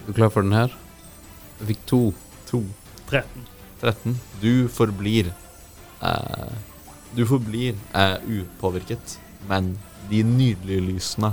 [0.00, 0.72] Er du klar for den her?
[1.60, 2.00] Jeg fikk to.
[2.48, 2.62] To.
[3.10, 3.44] 13.
[3.82, 4.16] 13.
[4.40, 6.56] Du forblir eh,
[7.16, 9.16] Du forblir eh, upåvirket,
[9.48, 9.72] men
[10.10, 11.32] de nydelige lysene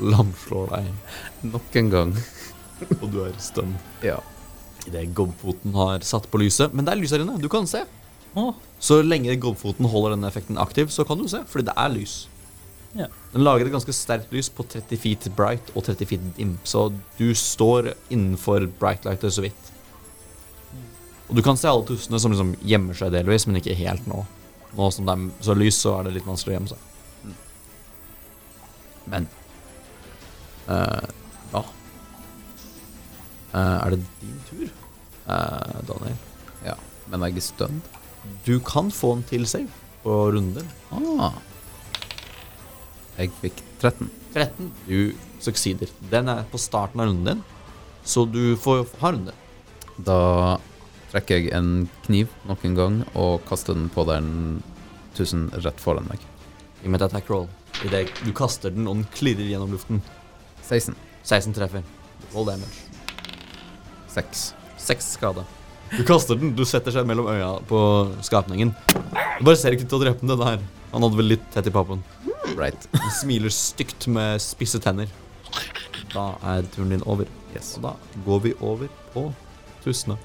[0.00, 0.90] lamslår deg,
[1.52, 2.12] Nok en gang.
[3.00, 3.74] og du er stum.
[4.04, 4.18] Ja.
[4.88, 6.72] Idet gobbfoten har satt på lyset.
[6.72, 7.82] Men det er lys her inne, du kan se.
[8.40, 8.52] Åh.
[8.80, 12.14] Så lenge gobbfoten holder denne effekten aktiv, så kan du se, fordi det er lys.
[12.96, 13.06] Ja.
[13.34, 16.88] Den lager et ganske sterkt lys på 30 feet bright og 30 feet dim, så
[17.18, 19.68] du står innenfor bright lightet så vidt.
[21.30, 24.24] Og du kan se alle tussene som liksom gjemmer seg delvis, men ikke helt nå.
[24.76, 26.86] Nå som det er så lys, så er det litt vanskelig å gjemme seg.
[29.10, 29.26] Men
[30.70, 31.06] eh,
[31.52, 31.62] Ja.
[33.50, 34.66] Eh, er det din tur,
[35.26, 36.18] eh, Daniel?
[36.64, 36.76] ja.
[37.10, 37.80] Men jeg er stønn.
[38.46, 39.66] Du kan få en til save
[40.04, 40.68] på runden.
[40.94, 41.32] Ah.
[43.18, 44.10] Jeg fikk 13.
[44.34, 44.70] 13.
[44.86, 45.90] Du succeeder.
[46.12, 47.42] Den er på starten av runden din,
[48.04, 49.34] så du får ha runde.
[49.98, 50.20] Da
[51.10, 54.60] trekker jeg en kniv nok en gang og kaster den på den
[55.18, 56.22] tusen rett foran meg.
[56.80, 57.48] Gi meg et attack roll.
[57.84, 60.02] I det du kaster den, og den klirrer gjennom luften.
[60.66, 60.94] 16.
[61.24, 61.86] 16 treffer.
[62.34, 62.86] Roll damage.
[64.14, 64.44] 6.
[64.80, 65.44] 6 skade.
[65.90, 67.80] Du kaster den, du setter seg mellom øya på
[68.26, 68.72] skapningen.
[68.92, 70.62] Du bare ser ikke ut til å drepe den, den her.
[70.92, 72.02] Han hadde vel litt tett i pappen.
[72.58, 72.88] Right.
[72.94, 75.10] Den smiler stygt med spisse tenner.
[76.10, 77.30] Da er turen din over.
[77.54, 77.76] Yes.
[77.78, 77.94] Og da
[78.26, 79.28] går vi over på
[79.84, 80.18] tussene.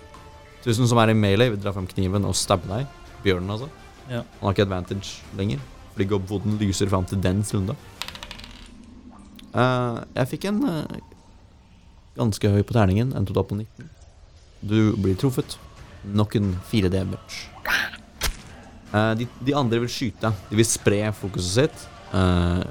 [0.65, 2.89] Tusen som er i melee, vil dra frem kniven og stabbe deg.
[3.23, 3.69] Bjørnen, altså.
[4.09, 4.23] Ja.
[4.39, 5.61] Han har ikke advantage lenger,
[5.93, 7.77] fordi gobboden lyser fram til dens runde.
[9.55, 10.97] Uh, jeg fikk en uh,
[12.17, 13.91] ganske høy på terningen, en total på 19.
[14.65, 15.57] Du blir truffet.
[16.05, 17.45] Nok en 4 damage.
[18.91, 20.33] Uh, de, de andre vil skyte.
[20.49, 21.85] De vil spre fokuset sitt.
[22.15, 22.63] Eh,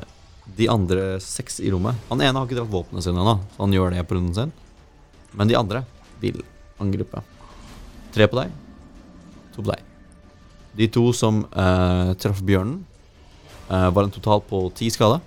[0.57, 3.75] de andre seks i rommet Han ene har ikke dratt våpnene sine ennå, så han
[3.75, 4.53] gjør det på runden sin.
[5.35, 5.83] Men de andre
[6.23, 6.41] vil
[6.81, 7.23] angripe.
[8.15, 8.51] Tre på deg,
[9.55, 9.81] to på deg.
[10.79, 12.77] De to som uh, traff bjørnen,
[13.71, 15.21] uh, var en total på ti skade.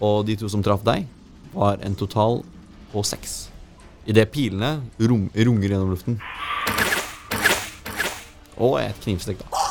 [0.00, 1.08] Og de to som traff deg,
[1.50, 2.44] var en total
[2.92, 3.48] på seks.
[4.06, 6.20] Idet pilene rum, runger gjennom luften.
[8.60, 9.66] Og et knivstikk, da.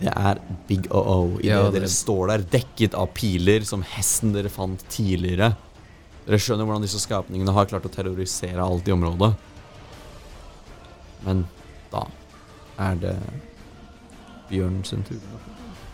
[0.00, 4.32] Det er big o-o idet Ja, det- dere står der dekket av piler som hesten
[4.32, 5.54] dere fant tidligere.
[6.26, 9.36] Dere skjønner hvordan disse skapningene har klart å terrorisere alt i området.
[11.24, 11.46] Men
[11.92, 12.06] da
[12.80, 13.16] er det
[14.50, 15.20] bjørnen sin tur.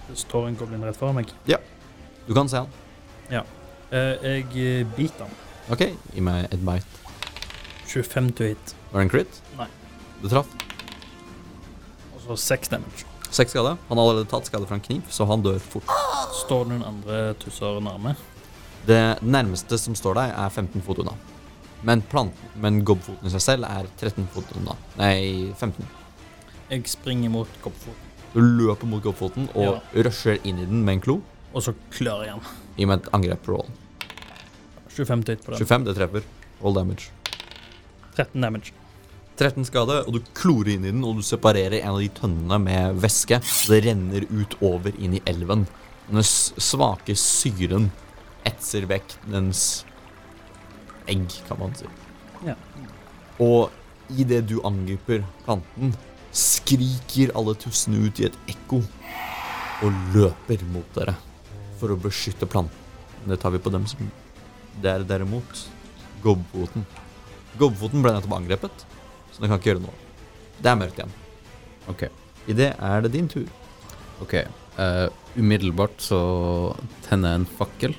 [0.07, 1.33] Det står en goblin rett foran meg.
[1.51, 1.59] Ja.
[2.27, 2.83] Du kan se han.
[3.91, 4.47] Eh, jeg
[4.81, 5.35] eh, biter han.
[5.71, 5.83] Ok,
[6.15, 7.03] gi meg et bite.
[7.87, 8.73] 25 to hit.
[8.91, 9.43] Var det en crit?
[9.59, 9.69] Nei.
[10.23, 10.51] Du traff.
[12.17, 13.07] Og så 6 damage.
[13.31, 13.77] Seks skade.
[13.89, 15.91] Han har allerede tatt skade fra en kniv, så han dør fort.
[16.43, 18.17] Står det noen andre tusser nærme?
[18.87, 21.15] Det nærmeste som står deg, er 15 fot unna.
[21.87, 24.75] Men, planten, men gobbfoten i seg selv er 13 fot unna.
[24.99, 25.87] Nei, 15.
[26.73, 28.03] Jeg springer mot gobbfoten.
[28.35, 31.21] Du løper mot gobbfoten og rusher inn i den med en klo.
[31.57, 32.41] og så klør jeg
[32.77, 33.77] I og med et angrep rollen.
[34.97, 35.61] 25 til på den.
[35.63, 36.27] 25, det treffer.
[36.63, 37.11] Roll damage.
[38.17, 38.73] 13 damage.
[39.37, 42.59] 13 skade, og du klorer inn i den, og du separerer en av de tønnene
[42.61, 43.39] med væske.
[43.45, 45.67] Så Det renner ut over inn i elven.
[46.09, 47.91] Den svake syren
[48.47, 49.85] etser vekk dens
[51.11, 51.89] egg, kan man si.
[52.47, 52.57] Ja.
[53.43, 53.73] Og
[54.13, 55.95] idet du angriper planten,
[56.37, 58.83] skriker alle tussene ut i et ekko
[59.85, 61.17] og løper mot dere
[61.81, 62.85] for å beskytte planten.
[63.27, 64.11] Det tar vi på dem som
[64.83, 65.65] der, er derimot
[66.25, 66.85] gobbfoten.
[67.59, 68.85] Gobbfoten ble nettopp angrepet,
[69.33, 69.97] så den kan ikke gjøre noe.
[70.61, 71.15] Det er mørkt igjen.
[71.91, 72.07] OK.
[72.47, 73.49] I det er det din tur.
[74.23, 74.35] ok.
[74.77, 76.21] Uh, umiddelbart så
[77.09, 77.97] tenner jeg en fakkel.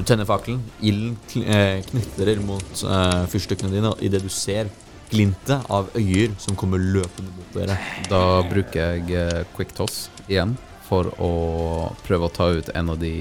[0.00, 0.62] Du tenner fakkelen.
[0.80, 4.70] Ilden eh, knitrer mot uh, fyrstikkene dine idet du ser
[5.10, 7.76] glintet av øyer som kommer løpende mot dere.
[8.08, 10.54] Da bruker jeg eh, quick toss igjen
[10.86, 11.32] for å
[12.06, 13.12] prøve å ta ut en av de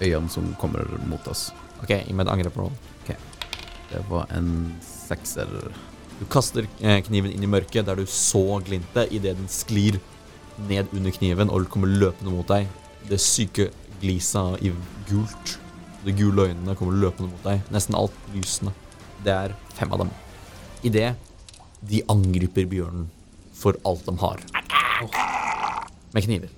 [0.00, 1.52] øyene som kommer mot oss.
[1.78, 2.74] Ok, meg et angrep-roll.
[3.88, 4.50] Det var en
[4.82, 5.46] sekser.
[6.18, 6.66] Du kaster
[7.06, 10.02] kniven inn i mørket der du så glintet idet den sklir
[10.66, 12.66] ned under kniven og kommer løpende mot deg.
[13.06, 13.70] Det syke
[14.02, 14.74] gliset i
[15.06, 15.58] gult.
[16.04, 17.62] De gule øynene kommer løpende mot deg.
[17.74, 18.74] Nesten alt lysende.
[19.24, 20.12] Det er fem av dem.
[20.86, 21.14] Idet
[21.88, 23.08] de angriper bjørnen
[23.58, 24.42] for alt de har.
[26.14, 26.52] Med kniver.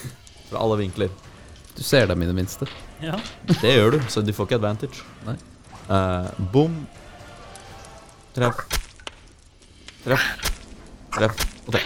[0.48, 1.12] Fra alle vinkler.
[1.76, 2.68] Du ser dem i det minste.
[3.04, 3.18] Ja.
[3.60, 5.04] Det gjør du, så de får ikke advantage.
[5.26, 5.36] Nei.
[5.90, 6.80] Uh, bom.
[8.36, 8.64] Treff.
[10.04, 10.24] Treff.
[11.16, 11.44] Treff.
[11.68, 11.78] Ok.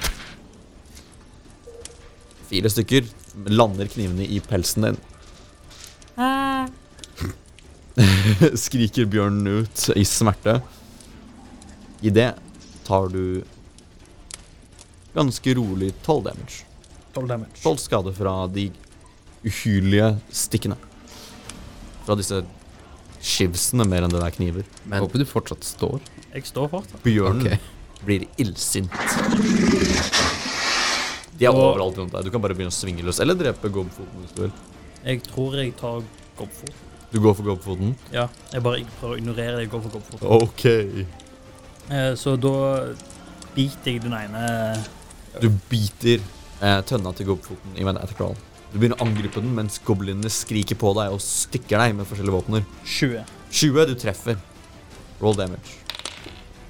[2.50, 3.10] Fire stykker
[3.50, 5.00] lander knivene i pelsen din.
[8.64, 10.60] Skriker bjørnen ut i smerte.
[12.00, 12.32] I det
[12.86, 13.42] tar du
[15.14, 16.64] ganske rolig 12 damage.
[17.14, 17.58] 12 damage.
[17.62, 18.70] 12 skade fra de
[19.44, 20.78] uhyrlige stikkene.
[22.06, 22.42] Fra disse
[23.20, 24.66] skivsene mer enn det der kniver.
[24.84, 26.00] Men håper du fortsatt står.
[26.32, 27.02] Jeg står fortsatt.
[27.04, 27.58] Bjørnen okay.
[28.04, 28.94] blir illsint.
[31.40, 32.26] De er overalt rundt deg.
[32.26, 33.20] Du kan bare begynne å svinge løs.
[33.22, 34.54] Eller drepe gobbfoten hvis du vil.
[35.04, 36.02] Jeg tror jeg tar
[36.38, 36.86] gobbfot.
[37.10, 37.94] Du går for Gobfoten?
[38.14, 39.64] Ja, jeg bare prøver å ignorere det.
[39.66, 40.28] Jeg går for Gobfoten.
[40.44, 40.64] Ok.
[41.90, 42.52] Eh, så da
[43.56, 44.44] biter jeg den ene
[45.42, 46.20] Du biter
[46.62, 48.36] eh, tønna til Gobfoten i med en.
[48.70, 52.36] Du begynner å angripe den mens goblinene skriker på deg og stikker deg med forskjellige
[52.36, 52.62] våpner.
[52.86, 53.24] 20.
[53.50, 54.38] 20, du treffer.
[55.20, 55.74] Roll damage.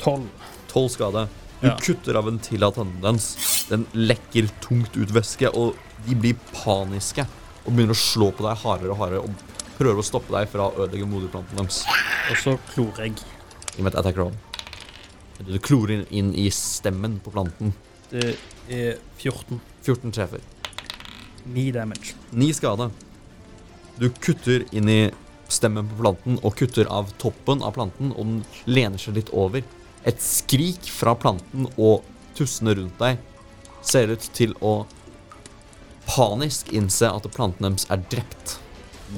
[0.01, 0.25] 12.
[0.73, 1.27] 12 skade.
[1.61, 1.77] Du Ja.
[1.77, 3.67] kutter av en til av tønnen dens.
[3.69, 5.77] Den lekker tungt ut væske, og
[6.07, 7.27] de blir paniske
[7.67, 9.35] og begynner å slå på deg hardere og hardere og
[9.81, 11.83] prøver å stoppe deg fra å ødelegge moderplanten deres.
[12.31, 13.21] Og så klorer jeg.
[13.79, 14.35] I med et attack roll.
[15.41, 17.73] Du klorer inn i stemmen på planten.
[18.11, 18.35] Det
[18.69, 19.61] er 14.
[19.87, 20.45] 14 treffer.
[21.49, 22.15] 9 damage.
[22.37, 22.91] 9 skade.
[24.01, 25.01] Du kutter inn i
[25.51, 29.65] stemmen på planten og kutter av toppen av planten, og den lener seg litt over.
[30.05, 32.05] Et skrik fra planten og
[32.37, 33.21] tussene rundt deg
[33.85, 34.83] ser ut til å
[36.11, 38.59] panisk innse at planten deres er drept.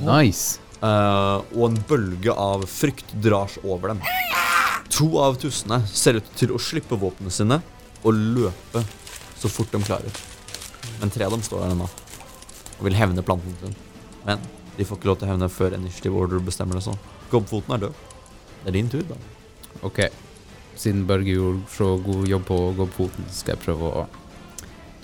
[0.00, 0.60] Nice.
[0.82, 4.00] Uh, og en bølge av frykt drar over dem.
[4.92, 7.60] To av tussene ser ut til å slippe våpnene sine
[8.02, 8.82] og løpe
[9.38, 10.22] så fort de klarer.
[11.00, 11.90] Men tre av dem står der ennå
[12.82, 13.76] og vil hevne planten sin.
[14.26, 14.42] Men
[14.76, 16.96] de får ikke lov til å hevne før Initiative Order bestemmer det så.
[17.30, 18.00] Gobbfoten er død.
[18.62, 19.18] Det er din tur, da.
[19.86, 20.00] Ok.
[20.78, 24.04] Siden Børge gjorde så god jobb på gobbfoten, skal jeg prøve å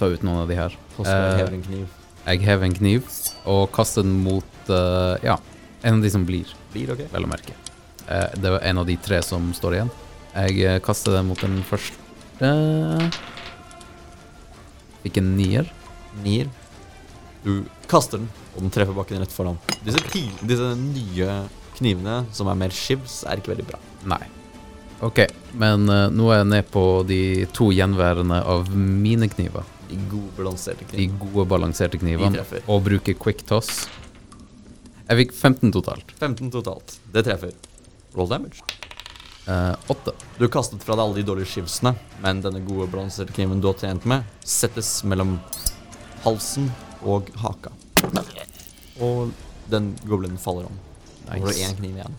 [0.01, 0.75] ta ut noen av de her.
[0.97, 1.97] Oskar jeg hever en kniv.
[2.25, 3.13] Jeg hever en kniv
[3.49, 5.39] og kaster den mot eh, ja,
[5.83, 7.05] en av de som blir, Blir ok.
[7.13, 7.55] vel å merke.
[8.09, 9.91] Uh, det var en av de tre som står igjen.
[10.35, 11.97] Jeg eh, kaster den mot den første.
[15.03, 15.69] Fikk en nier.
[16.25, 16.49] Nier.
[17.45, 19.59] Du kaster den, og den treffer bakken rett foran.
[19.87, 20.01] Disse,
[20.43, 21.37] disse nye
[21.79, 23.79] knivene, som er mer skibs, er ikke veldig bra.
[24.11, 24.23] Nei.
[25.07, 25.21] Ok,
[25.55, 27.21] men uh, nå er jeg ned på de
[27.55, 29.67] to gjenværende av mine kniver.
[29.89, 31.21] De gode balanserte De knivene.
[31.23, 32.43] gode, balanserte knivene.
[32.67, 33.87] Og bruker quick toss.
[35.09, 36.11] Jeg fikk 15 totalt.
[36.21, 36.99] 15 totalt.
[37.15, 37.55] Det treffer.
[38.17, 38.61] Roll damage.
[39.49, 40.13] Eh, Åtte.
[40.37, 43.71] Du har kastet fra deg alle de dårlige skivsene, men denne gode balanserte kniven du
[43.71, 45.39] har trent med, settes mellom
[46.27, 46.69] halsen
[47.09, 47.73] og haka.
[49.01, 49.33] Og
[49.73, 50.77] den goblinen faller om.
[51.25, 51.65] Nå har du Nice.
[51.71, 52.15] én kniv igjen.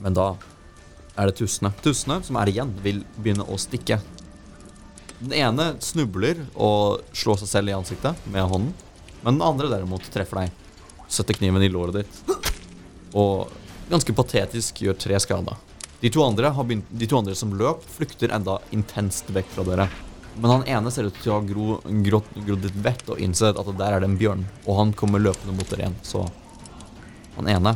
[0.00, 0.28] Men da
[1.18, 1.72] er det tussene.
[1.82, 3.98] Tussene som er igjen, vil begynne å stikke.
[5.20, 8.72] Den ene snubler og slår seg selv i ansiktet med hånden.
[9.22, 10.50] Men den andre derimot treffer deg.
[11.10, 12.36] Setter kniven i låret ditt.
[13.18, 13.50] Og
[13.90, 15.58] ganske patetisk gjør tre skader.
[16.00, 19.88] De to begynt, de to andre som løp, flykter enda intenst vekk fra dere.
[20.38, 21.66] Men han ene ser ut til å ha gro,
[22.06, 24.46] grått, grodd litt vett og innsett at der er det en bjørn.
[24.64, 25.98] Og han kommer løpende mot dere igjen.
[26.06, 26.22] Så
[27.36, 27.74] han ene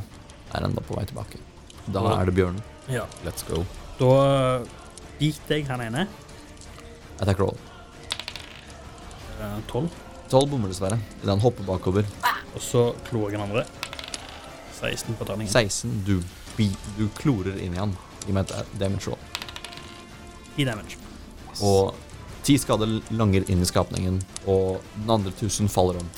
[0.55, 1.43] er enda på vei tilbake.
[1.91, 2.63] Da er det bjørnen.
[2.89, 3.05] Ja.
[3.27, 3.65] Let's go.
[3.99, 4.63] Da
[5.19, 6.07] biter jeg han ene.
[7.19, 7.59] Attack roll.
[9.69, 10.01] crawl 12.
[10.31, 11.03] 12 bommer dessverre.
[11.21, 12.09] Idet han hopper bakover.
[12.55, 13.65] Og så klorer jeg den andre.
[14.79, 15.53] 16 på terningen.
[15.53, 16.03] 16.
[16.07, 16.19] Du,
[16.99, 17.95] du klorer inn i han.
[18.25, 19.21] Gi meg et damage roll.
[20.57, 20.99] I damage.
[21.63, 21.95] Og
[22.45, 26.11] ti skader langer inn i skapningen, og den andre tusen faller om.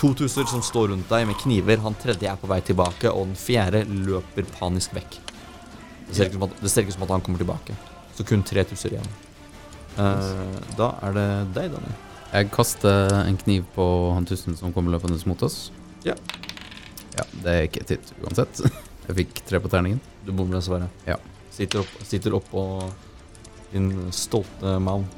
[0.00, 3.28] To tuser som står rundt deg med kniver, han tredje er på vei tilbake, og
[3.28, 5.18] den fjerde løper panisk vekk.
[6.08, 7.76] Det ser ikke, som at, det ser ikke som at han kommer tilbake.
[8.16, 9.10] Så kun tre tuser igjen.
[9.98, 11.98] Uh, da er det deg, Daniel.
[12.30, 15.72] Jeg kaster en kniv på han tusen som kommer løpende mot oss.
[16.06, 16.14] Ja.
[17.16, 18.60] Ja, det er ikke hit uansett.
[19.08, 19.98] Jeg fikk tre på terningen.
[20.22, 20.86] Du bommer dessverre.
[21.08, 21.16] Ja.
[21.50, 22.36] Sitter opp, sitter
[23.72, 25.08] din stolte maun.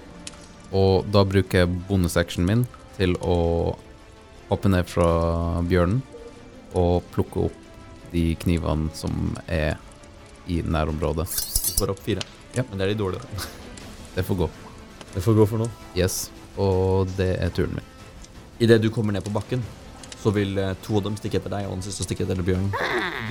[0.73, 2.63] Og da bruker jeg bonusactionen min
[2.97, 3.77] til å
[4.49, 6.01] hoppe ned fra bjørnen
[6.73, 9.77] og plukke opp de knivene som er
[10.49, 11.29] i nærområdet.
[11.29, 12.25] Du får opp fire.
[12.57, 12.65] Ja.
[12.71, 13.45] Men det er de dårlige.
[14.17, 14.49] Det får gå.
[15.13, 15.69] Det får gå for nå.
[15.97, 16.31] Yes.
[16.61, 17.89] Og det er turen min.
[18.63, 19.63] Idet du kommer ned på bakken,
[20.23, 22.71] så vil eh, to av dem stikke etter deg, og den siste stikker etter bjørnen.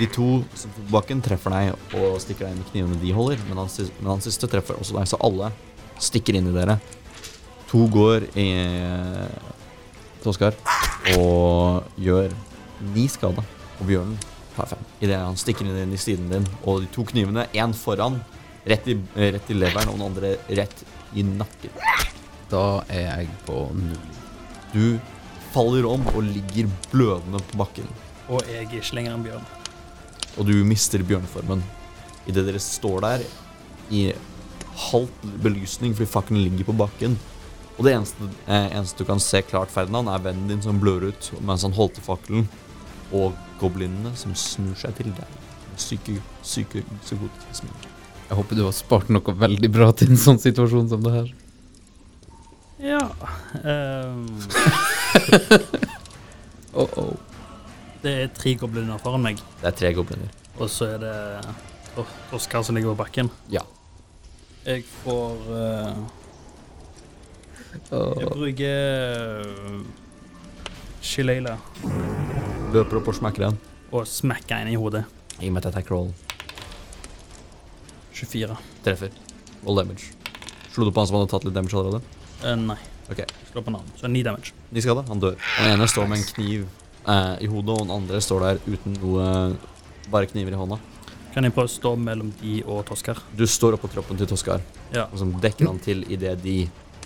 [0.00, 3.62] De to som på bakken, treffer deg og stikker deg med knivene de holder, men
[3.62, 3.70] han,
[4.00, 5.52] men han siste treffer også deg, så alle
[6.02, 6.76] stikker inn i dere.
[7.70, 8.48] To går i
[10.22, 10.54] til Oskar
[11.18, 12.30] og gjør
[12.92, 13.42] ni skade,
[13.80, 14.18] og bjørnen
[14.54, 14.84] tar fem.
[15.02, 18.20] Idet han stikker inn i siden din, og de to knivene, én foran,
[18.68, 20.84] rett i, rett i leveren, og den andre rett
[21.16, 21.72] i nakken.
[22.52, 24.08] Da er jeg på null.
[24.72, 24.84] Du
[25.52, 27.88] faller om og ligger blødende på bakken.
[28.28, 29.50] Og jeg er ikke lenger en bjørn.
[30.38, 31.60] og du mister bjørneformen.
[32.24, 33.24] Idet dere står der
[33.92, 34.12] i
[34.88, 37.18] halvt belysning fordi fakkelen ligger på bakken.
[37.76, 41.08] Og det eneste, eh, eneste du kan se klart, Ferdinand, er vennen din som blør
[41.08, 42.48] ut mens han holdt i fakkelen,
[43.12, 45.40] og goblinene som snur seg til deg
[45.76, 47.86] Syke syke, syke, psykotiske smil.
[48.28, 51.30] Jeg håper du har spart noe veldig bra til en sånn situasjon som det her.
[52.82, 52.98] Ja
[53.62, 54.26] ehm,
[56.74, 57.12] Oh, oh.
[58.02, 60.30] Det er tre gobliner foran meg, Det er tre gobliner.
[60.58, 61.12] og så er det
[62.00, 63.28] Os- Oskar som ligger på bakken.
[63.52, 63.60] Ja.
[64.64, 66.00] Jeg får eh,
[67.92, 69.82] Jeg bruker uh,
[71.04, 71.58] Shileila
[72.72, 73.58] Løper opp og smekker en.
[73.92, 75.04] og smekker en i hodet.
[75.38, 76.08] Gi meg et attack roll.
[78.16, 78.56] 24.
[78.86, 79.10] Treffer.
[79.66, 80.12] All damage.
[80.72, 82.00] Slo du på han som hadde tatt litt damage allerede?
[82.44, 82.78] Eh, nei.
[83.10, 83.24] Ok.
[83.52, 83.90] Slå på navn.
[83.96, 84.52] Så ni damage.
[84.70, 85.04] Ni skade.
[85.08, 85.36] Han dør.
[85.58, 86.64] Den ene står med en kniv
[87.06, 89.28] eh, i hodet, og den andre står der uten noe
[90.10, 90.76] Bare kniver i hånda.
[91.32, 93.20] Kan jeg prøve å stå mellom de og Toskar?
[93.38, 94.60] Du står oppå kroppen til Toskar,
[94.92, 95.06] Ja.
[95.06, 96.56] og som dekker han til idet de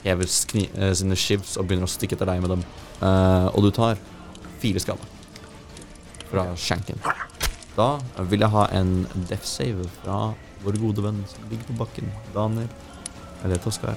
[0.03, 2.65] hever eh, sine shivs og begynner å stikke etter deg med dem.
[3.03, 4.01] Eh, og du tar
[4.63, 5.13] fire skader
[6.31, 6.99] fra shanken.
[7.77, 7.99] Da
[8.33, 10.33] vil jeg ha en death save fra
[10.65, 12.11] vår gode venn som ligger på bakken.
[12.35, 12.67] Daniel.
[13.45, 13.95] Eller Toskar.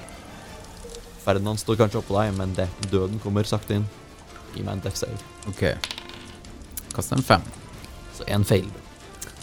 [1.24, 3.86] Ferdinand står kanskje oppå deg, men det, døden kommer sakte inn.
[4.54, 5.18] Gi meg en death save.
[5.50, 5.64] OK.
[6.94, 7.42] Kast en fem.
[8.16, 8.66] Så én fail.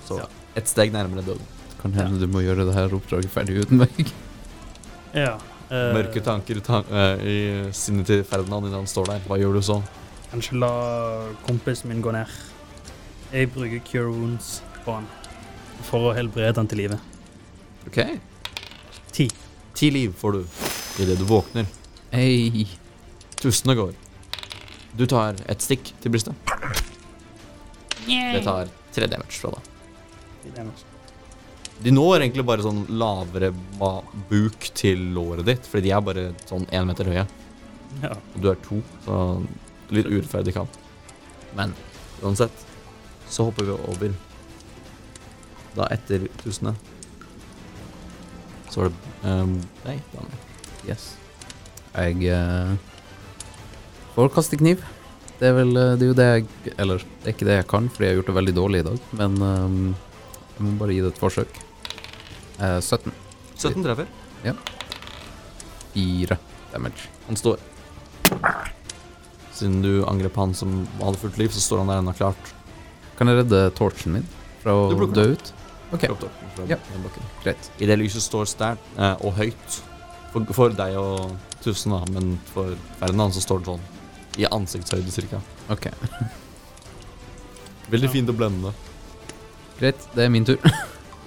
[0.07, 0.25] Så Ja.
[0.55, 1.45] ett steg nærmere døden.
[1.81, 4.13] Kan hende du må gjøre det her oppdraget ferdig uten meg.
[5.13, 5.37] ja.
[5.67, 9.19] Uh, Mørke tanker ta uh, i sinnet til Ferdinand idet han står der.
[9.27, 9.81] Hva gjør du så?
[10.31, 10.71] Kanskje la
[11.45, 12.31] kompisen min gå ned.
[13.33, 15.07] Jeg bruker cure wounds på han
[15.83, 16.99] for å helbrede han til live.
[17.87, 17.99] Ok.
[19.11, 19.27] Ti.
[19.75, 20.41] Ti liv får du
[20.99, 21.65] idet du våkner.
[22.11, 22.67] Hei.
[23.37, 23.93] Tustene går.
[24.97, 26.33] Du tar et stikk til brystet.
[28.07, 30.71] Det tar tre damage fra deg.
[31.83, 33.51] De når egentlig bare sånn lavere
[34.29, 37.27] buk til låret ditt, fordi de er bare sånn én meter høye.
[38.01, 38.15] Ja.
[38.33, 39.19] Og du er to, så
[39.93, 40.79] litt urettferdig kamp.
[41.57, 41.75] Men
[42.23, 42.65] uansett
[43.29, 44.17] så hopper vi over
[45.77, 46.73] da etter tusene.
[48.71, 50.46] Så var det um, var Daniel.
[50.87, 51.15] Yes.
[51.97, 52.75] Jeg eh,
[54.15, 54.83] får kaste kniv.
[55.37, 57.67] Det er vel eh, det er jo det jeg Eller det er ikke det jeg
[57.69, 58.99] kan, fordi jeg har gjort det veldig dårlig i dag.
[59.19, 59.81] Men ehm,
[60.57, 61.59] jeg må bare gi det et forsøk.
[62.57, 63.11] Eh, 17.
[63.57, 64.07] 17 treffer.
[65.97, 66.37] 4
[66.73, 67.07] damage.
[67.27, 67.61] Han står.
[69.57, 72.51] Siden du angrep han som hadde fullt liv, så står han der ennå klart.
[73.17, 74.27] Kan jeg redde torchen min
[74.61, 75.53] fra å plukker dø ut?
[75.95, 76.77] Ok, Opp toppen fra Ja.
[76.91, 77.23] den bakken.
[77.43, 77.69] greit.
[77.79, 79.81] I det lyset står sterkt eh, og høyt.
[80.37, 81.31] For, for deg og
[81.63, 83.85] Tusen, da, men for Ferdinand så står det sånn
[84.37, 85.39] i ansiktshøyde cirka.
[85.73, 85.87] Ok,
[87.91, 88.11] Veldig Ja.
[88.13, 88.73] fint å blende.
[89.79, 89.97] greit.
[90.13, 90.57] Det er min tur.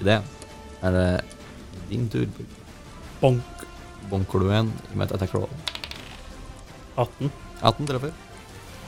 [0.00, 0.18] I det
[0.82, 1.24] er det
[1.90, 2.26] din tur.
[3.20, 3.64] Bonk.
[4.10, 5.48] Bonker du en med et attack roll.
[6.96, 7.30] 18.
[7.62, 8.12] 18 treffer.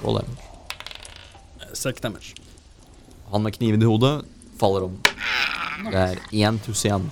[0.04, 0.48] Roll damage.
[1.74, 2.34] 6 damage.
[3.32, 4.14] Han med kniven i hodet
[4.60, 4.96] faller om.
[5.88, 7.08] Det er én tuss igjen.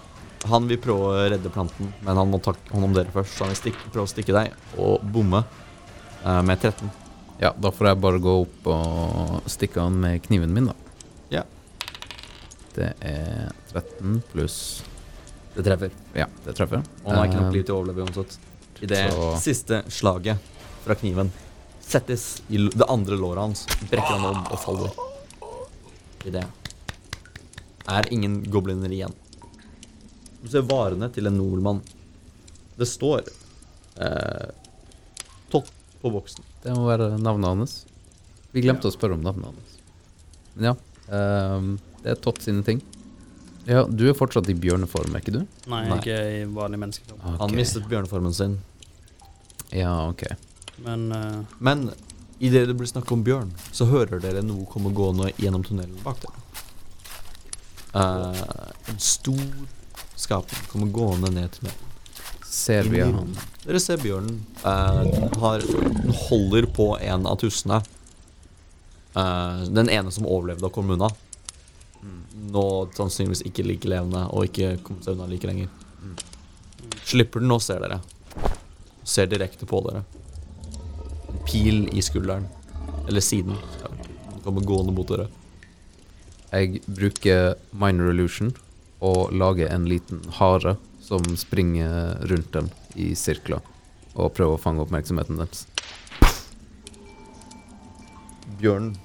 [0.49, 3.35] Han vil prøve å redde planten, men han må ta hånd om dere først.
[3.37, 5.43] Så han vil stikke, prøve å stikke deg og bomme
[6.25, 6.89] eh, med 13.
[7.41, 10.75] Ja, da får jeg bare gå opp og stikke han med kniven min, da.
[11.33, 11.43] Ja.
[12.75, 14.57] Det er 13 pluss
[15.57, 15.91] Det treffer.
[16.15, 16.85] Ja, det treffer.
[17.05, 18.37] Og han har ikke nok Eh, liv til å overleve uansett.
[18.81, 20.39] I det Så- siste slaget
[20.85, 21.33] fra kniven
[21.85, 24.91] settes i det andre låret hans, brekker han om og faller.
[26.25, 26.45] I det
[27.89, 29.13] er ingen gobliner igjen.
[30.41, 31.83] Du ser varene til en nordmann.
[32.81, 33.27] Det står
[34.01, 34.49] eh,
[35.53, 35.69] Tott
[36.01, 36.47] på boksen.
[36.63, 37.75] Det må være navnet hans.
[38.55, 39.77] Vi glemte å spørre om navnet hans.
[40.55, 40.75] Men ja,
[41.13, 41.69] eh,
[42.01, 42.81] det er Tott sine ting.
[43.69, 45.43] Ja, du er fortsatt i bjørneform, er ikke du?
[45.71, 45.99] Nei, Nei.
[46.09, 47.21] er i vanlig menneskeform.
[47.21, 47.41] Okay.
[47.43, 48.57] Han mistet bjørneformen sin.
[49.77, 50.25] Ja, ok.
[50.81, 51.43] Men uh...
[51.59, 51.91] Men
[52.41, 56.23] idet det blir snakk om bjørn, så hører dere noe komme gående gjennom tunnelen bak
[56.25, 56.47] dere.
[57.91, 59.45] Uh, en stor
[60.31, 61.87] skapning kommer gående ned til meg.
[62.47, 63.33] Ser vi han?
[63.65, 64.41] Dere ser bjørnen.
[64.65, 67.81] eh, den har, den holder på en av tussene.
[69.15, 71.11] Eh, den ene som overlevde og kom unna.
[72.51, 72.65] Nå
[72.97, 75.69] sannsynligvis ikke like levende og ikke kommet seg unna like lenger.
[77.11, 78.01] Slipper den nå, ser dere.
[79.03, 80.05] Ser direkte på dere.
[81.31, 82.47] En pil i skulderen.
[83.09, 83.59] Eller siden.
[84.31, 85.27] Den kommer gående mot dere.
[86.51, 88.55] Jeg bruker minor illusion
[89.01, 93.61] og lager en liten hare som springer rundt dem i sirkler.
[94.15, 95.61] og prøve å fange oppmerksomheten deres.
[98.59, 98.97] Bjørnen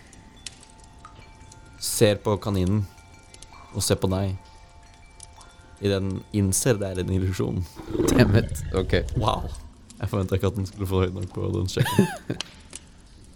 [1.79, 2.81] ser på kaninen
[3.75, 4.35] og ser på deg.
[5.81, 7.61] i den innser det er en illusjon.
[8.09, 8.63] Dammit.
[8.73, 8.95] Ok.
[9.19, 9.49] Wow.
[9.99, 12.39] Jeg forventa ikke at den skulle få høyt nok på den sjekken.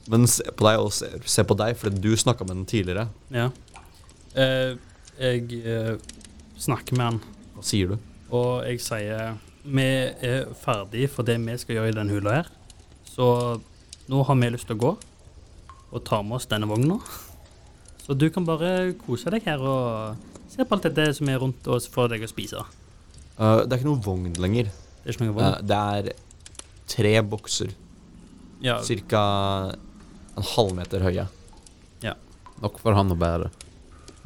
[0.10, 3.10] Men se på deg og se, se på deg, fordi du snakka med den tidligere.
[3.30, 3.50] Ja.
[4.34, 4.80] Eh,
[5.20, 6.00] jeg eh,
[6.60, 7.20] snakker med han,
[7.56, 7.98] Hva sier du?
[8.30, 9.38] og jeg sier
[9.70, 12.50] vi er ferdig for det vi skal gjøre i den hula her.
[13.06, 13.26] Så
[14.10, 14.92] nå har vi lyst til å gå
[15.90, 17.00] og ta med oss denne vogna.
[18.06, 20.16] Så du kan bare kose deg her og
[20.50, 22.64] se på alt dette som er rundt oss for deg å spise.
[23.40, 24.72] Uh, det er ikke noen vogn lenger.
[25.04, 26.10] Det er ikke noe Uh, det er
[26.90, 27.76] tre bokser,
[28.62, 29.76] Ja, ca.
[30.36, 31.28] en halvmeter høye.
[32.60, 33.48] Nok for han å bære.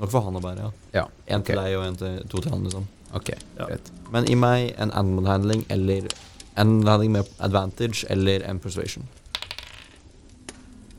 [0.04, 0.72] Nok for han å bære, ja.
[1.00, 1.06] Ja.
[1.32, 2.86] En til deg og en til to til han, liksom.
[3.16, 3.68] Ok, Ja.
[3.70, 3.90] greit.
[4.12, 6.10] Men i meg en animal handling eller
[6.56, 9.08] Animal handling med advantage eller en persuasion.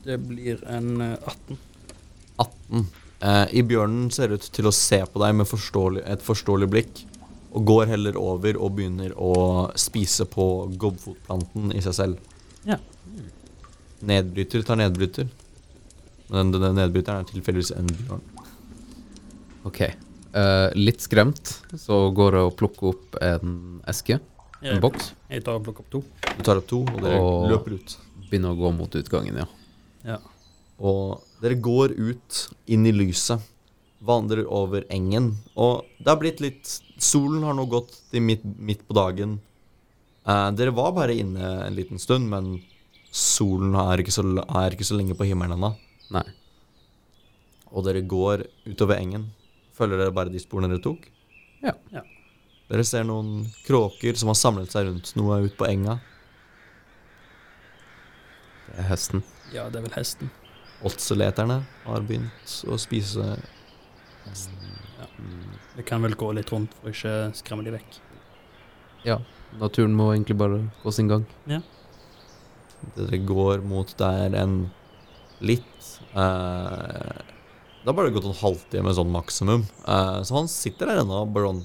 [0.04, 1.58] det blir en eh, 18.
[2.38, 2.86] 18.
[3.20, 7.04] Eh, I bjørnen ser ut til å se på deg med forståelig, et forståelig blikk,
[7.54, 12.18] og går heller over og begynner å spise på gobbfotplanten i seg selv.
[12.68, 12.76] Ja.
[14.04, 15.28] Nedbryter tar nedbryter.
[16.28, 18.22] Men den, den nedbryteren er tilfeldigvis en bjørn.
[19.64, 19.80] Ok.
[19.80, 24.18] Eh, litt skremt, så går jeg og plukker opp en eske,
[24.64, 26.00] en boks, Jeg tar og plukker opp to.
[26.38, 27.96] Du tar opp to, og dere Og- løper ut.
[28.30, 29.46] begynner å gå mot utgangen, ja.
[30.04, 30.18] Ja.
[30.80, 33.40] Og dere går ut inn i lyset,
[34.02, 38.86] vandrer over engen, og det har blitt litt Solen har nå gått til midt, midt
[38.88, 39.40] på dagen.
[40.26, 42.62] Eh, dere var bare inne en liten stund, men
[43.12, 45.76] solen er ikke så, er ikke så lenge på himmelen ennå.
[46.10, 46.22] Nei.
[47.72, 49.26] Og dere går utover engen.
[49.74, 51.08] Følger dere bare de sporene dere tok?
[51.64, 51.72] Ja.
[51.94, 52.02] Ja.
[52.70, 55.98] Dere ser noen kråker som har samlet seg rundt noe ute på enga.
[58.68, 59.22] Det er hesten.
[59.54, 60.30] ja, det er vel hesten.
[60.84, 63.34] Åtseleterne har begynt å spise
[64.24, 64.72] hesten.
[65.76, 67.98] Vi kan vel gå litt rundt for å ikke skremme de vekk.
[69.04, 69.18] Ja,
[69.60, 71.26] naturen må egentlig bare gå sin gang.
[72.96, 74.56] Dere går mot der en
[75.44, 77.22] litt eh,
[77.84, 79.66] Det har bare gått en halvtime sånn maksimum.
[79.84, 81.58] Eh, så han sitter der ennå bare sånn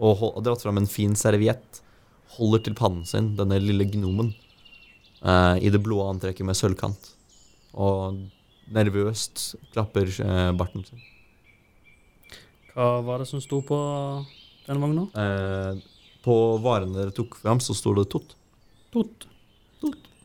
[0.00, 1.82] og har dratt fram en fin serviett.
[2.38, 4.30] Holder til pannen sin, denne lille gnomen,
[5.20, 7.10] eh, i det blå antrekket med sølvkant.
[7.76, 8.22] Og
[8.72, 11.04] nervøst klapper eh, barten sin.
[12.72, 13.84] Hva var det som sto på
[14.64, 15.10] den vogna?
[15.12, 15.84] Eh,
[16.24, 18.32] på varene dere tok fram, så sto det Tot.
[18.96, 19.28] Tot.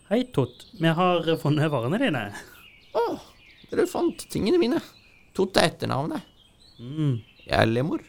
[0.08, 0.70] Hei, Tot.
[0.80, 2.30] Vi har funnet varene dine.
[2.96, 3.10] Å,
[3.68, 4.80] dere fant tingene mine.
[5.36, 6.24] Tot er etternavnet.
[6.80, 7.18] Mm.
[7.46, 8.04] Jeg er Lemor.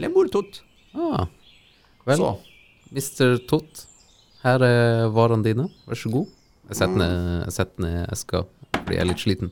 [0.00, 0.60] Lemor Tot.
[0.94, 1.26] Ah,
[2.06, 2.30] vel, Så.
[2.90, 3.36] Mr.
[3.46, 3.84] Tott,
[4.42, 5.68] her er varene dine.
[5.86, 6.26] Vær så god.
[6.70, 7.14] Jeg setter ned,
[7.46, 8.44] jeg setter ned eska
[8.80, 9.50] fordi jeg er litt sliten.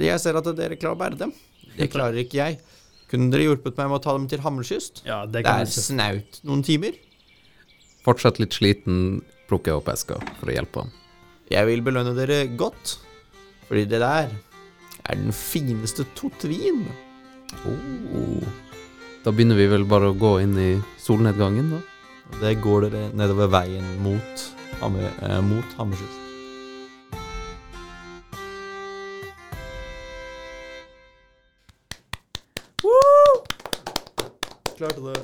[0.00, 1.32] Jeg ser at dere klarer å bære dem.
[1.76, 2.58] Det klarer ikke jeg.
[3.08, 5.02] Kunne dere hjulpet meg med å ta dem til Hammerkyst?
[5.08, 6.96] Ja, det Det er snaut noen timer.
[8.04, 10.92] Fortsatt litt sliten, plukker jeg opp eska for å hjelpe ham.
[11.52, 12.98] Jeg vil belønne dere godt,
[13.68, 14.32] fordi det der
[15.08, 16.84] er den fineste totvin.
[17.64, 18.44] Oh.
[19.24, 20.70] Da begynner vi vel bare å gå inn i
[21.02, 21.82] solnedgangen, da.
[22.38, 24.48] Det går dere nedover veien mot,
[24.84, 26.24] eh, mot Hammerkyst.
[34.78, 35.22] Klarte det.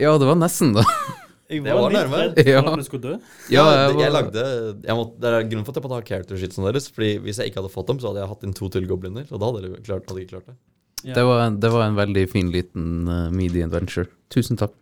[0.00, 0.84] Ja, det var nesten, da.
[1.50, 2.18] Jeg var, var litt nærme.
[2.20, 2.60] redd for Ja.
[2.62, 3.14] at vi skulle dø.
[3.50, 4.42] Ja, jeg jeg lagde
[4.86, 6.86] jeg måtte, Det er grunnen for at jeg måtte ha character sheetsene deres.
[6.94, 9.26] Fordi Hvis jeg ikke hadde fått dem, så hadde jeg hatt inn to til gobliner.
[9.30, 10.56] Og da hadde jeg klart, hadde jeg klart det.
[11.02, 11.14] Ja.
[11.16, 14.06] Det var, en, det var en veldig fin liten uh, media adventure.
[14.30, 14.74] Tusen takk,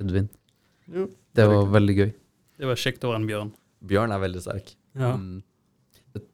[0.00, 0.28] Edvin.
[0.90, 1.06] Jo.
[1.36, 2.12] Det var veldig gøy.
[2.58, 3.50] Det var kjekt å være en bjørn.
[3.84, 4.74] Bjørn er veldig sterk.
[4.96, 5.12] Ja.
[5.16, 5.42] Mm.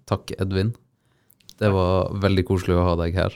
[0.07, 0.73] Takk, Edvin.
[1.59, 3.35] Det var veldig koselig å ha deg her.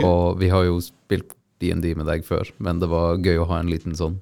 [0.00, 3.58] Og vi har jo spilt DND med deg før, men det var gøy å ha
[3.60, 4.20] en liten sånn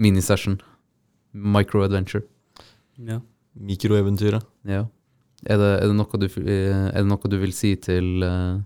[0.00, 0.60] minisession.
[1.32, 2.24] Micro-adventure.
[2.98, 3.20] ja.
[3.60, 4.46] Mikroeventyret.
[4.64, 4.84] Ja.
[5.42, 8.60] Er det, er, det noe du, eh, er det noe du vil si til uh,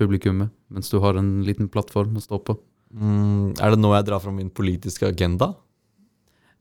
[0.00, 2.56] publikummet mens du har en liten plattform å stå på?
[2.94, 5.52] Mm, er det nå jeg drar fram min politiske agenda?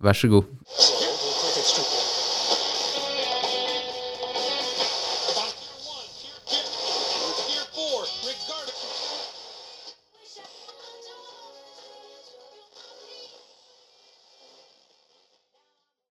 [0.03, 0.51] Vær så god.